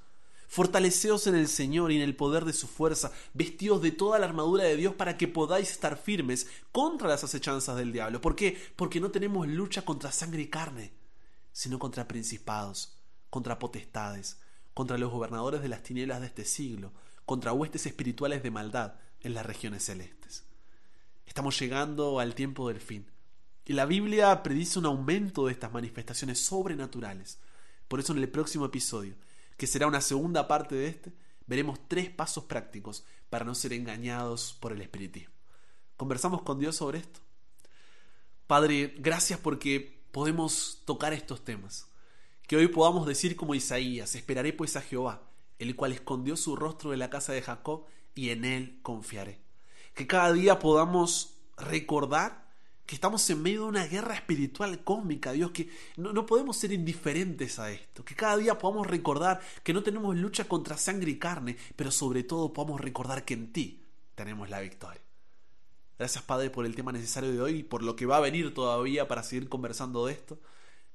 Fortaleceos 0.54 1.26
en 1.26 1.34
el 1.34 1.47
Señor 1.47 1.91
y 1.91 1.95
en 1.95 2.04
el 2.04 2.15
poder 2.15 2.45
de 2.45 2.54
su 2.54 2.67
fuerza, 2.67 3.12
vestidos 3.34 3.82
de 3.82 3.89
toda 3.89 4.19
la 4.19 4.28
armadura 4.28 4.63
de 4.63 4.76
Dios 4.76 4.93
para 4.93 5.17
que 5.17 5.28
podáis 5.28 5.71
estar 5.71 5.97
firmes 5.97 6.45
contra 6.71 7.08
las 7.08 7.23
acechanzas 7.23 7.76
del 7.76 7.91
diablo. 7.91 8.21
¿Por 8.21 8.36
qué? 8.36 8.56
Porque 8.76 8.99
no 8.99 9.10
tenemos 9.10 9.47
lucha 9.47 9.84
contra 9.84 10.12
sangre 10.12 10.43
y 10.43 10.49
carne, 10.49 10.93
sino 11.52 11.80
contra 11.80 12.08
principados, 12.08 12.99
contra 13.32 13.58
potestades, 13.58 14.38
contra 14.76 14.99
los 14.99 15.12
gobernadores 15.12 15.63
de 15.63 15.69
las 15.69 15.82
tinieblas 15.82 16.21
de 16.21 16.28
este 16.28 16.45
siglo, 16.45 16.91
contra 17.26 17.52
huestes 17.52 17.88
espirituales 17.88 18.43
de 18.43 18.52
maldad 18.52 18.93
en 19.21 19.34
las 19.34 19.47
regiones 19.47 19.86
celestes. 19.86 20.43
Estamos 21.26 21.60
llegando 21.60 22.19
al 22.19 22.36
tiempo 22.36 22.67
del 22.67 22.80
fin. 22.80 23.08
Y 23.65 23.73
la 23.73 23.86
Biblia 23.86 24.43
predice 24.43 24.80
un 24.80 24.86
aumento 24.86 25.45
de 25.45 25.54
estas 25.54 25.71
manifestaciones 25.71 26.39
sobrenaturales. 26.39 27.39
Por 27.88 27.99
eso 27.99 28.13
en 28.13 28.19
el 28.19 28.30
próximo 28.30 28.65
episodio 28.65 29.15
que 29.58 29.67
será 29.67 29.88
una 29.88 30.02
segunda 30.02 30.47
parte 30.47 30.76
de 30.76 30.88
este, 30.88 31.13
veremos 31.45 31.80
tres 31.88 32.10
pasos 32.10 32.45
prácticos 32.45 33.06
para 33.30 33.45
no 33.45 33.56
ser 33.56 33.73
engañados 33.73 34.58
por 34.60 34.71
el 34.71 34.82
espiritismo. 34.82 35.34
¿Conversamos 35.95 36.41
con 36.41 36.60
Dios 36.60 36.76
sobre 36.76 36.99
esto? 36.99 37.19
Padre, 38.47 38.95
gracias 38.97 39.39
porque 39.39 40.04
podemos 40.12 40.82
tocar 40.86 41.13
estos 41.13 41.43
temas. 41.43 41.88
Que 42.47 42.58
hoy 42.58 42.67
podamos 42.67 43.08
decir 43.08 43.36
como 43.36 43.56
Isaías, 43.56 44.15
esperaré 44.15 44.54
pues 44.54 44.76
a 44.76 44.82
Jehová, 44.82 45.21
el 45.60 45.76
cual 45.76 45.93
escondió 45.93 46.36
su 46.36 46.56
rostro 46.56 46.91
de 46.91 46.97
la 46.97 47.10
casa 47.10 47.32
de 47.32 47.41
Jacob, 47.41 47.86
y 48.15 48.30
en 48.30 48.45
él 48.45 48.80
confiaré. 48.84 49.39
Que 49.95 50.08
cada 50.08 50.32
día 50.34 50.60
podamos 50.60 51.38
recordar 51.58 52.42
que 52.86 52.96
estamos 52.96 53.30
en 53.30 53.41
medio 53.41 53.63
de 53.63 53.69
una 53.69 53.86
guerra 53.86 54.15
espiritual 54.15 54.84
cósmica, 54.84 55.32
Dios, 55.32 55.52
que 55.52 55.69
no, 55.96 56.26
podemos 56.26 56.58
ser 56.58 56.74
indiferentes 56.74 57.60
a 57.60 57.72
esto, 57.72 58.04
que 58.04 58.15
cada 58.15 58.38
día 58.38 58.58
podamos 58.58 58.88
recordar 58.88 59.41
que 59.63 59.74
no 59.74 59.84
tenemos 59.84 60.15
lucha 60.17 60.46
contra 60.46 60.78
sangre 60.78 61.12
y 61.12 61.19
carne, 61.19 61.58
pero 61.76 61.91
sobre 61.91 62.24
todo 62.24 62.52
podamos 62.52 62.82
recordar 62.82 63.24
que 63.24 63.36
en 63.36 63.54
ti 63.54 63.82
tenemos 64.15 64.50
la 64.50 64.60
victoria. 64.60 65.02
Gracias 65.98 66.24
Padre 66.24 66.50
por 66.50 66.65
el 66.65 66.76
tema 66.76 66.91
necesario 66.91 67.32
de 67.32 67.41
hoy 67.41 67.60
y 67.60 67.63
por 67.63 67.84
lo 67.84 67.96
que 67.96 68.06
va 68.06 68.17
a 68.17 68.22
venir 68.22 68.54
todavía 68.54 69.08
para 69.08 69.24
seguir 69.24 69.48
conversando 69.48 70.06
de 70.06 70.13
esto. 70.13 70.39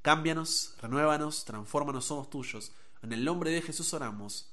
Cámbianos, 0.02 0.74
renuévanos, 0.82 1.44
transfórmanos, 1.44 2.04
somos 2.04 2.28
tuyos. 2.28 2.72
En 3.02 3.12
el 3.12 3.24
nombre 3.24 3.50
de 3.50 3.62
Jesús 3.62 3.94
oramos. 3.94 4.52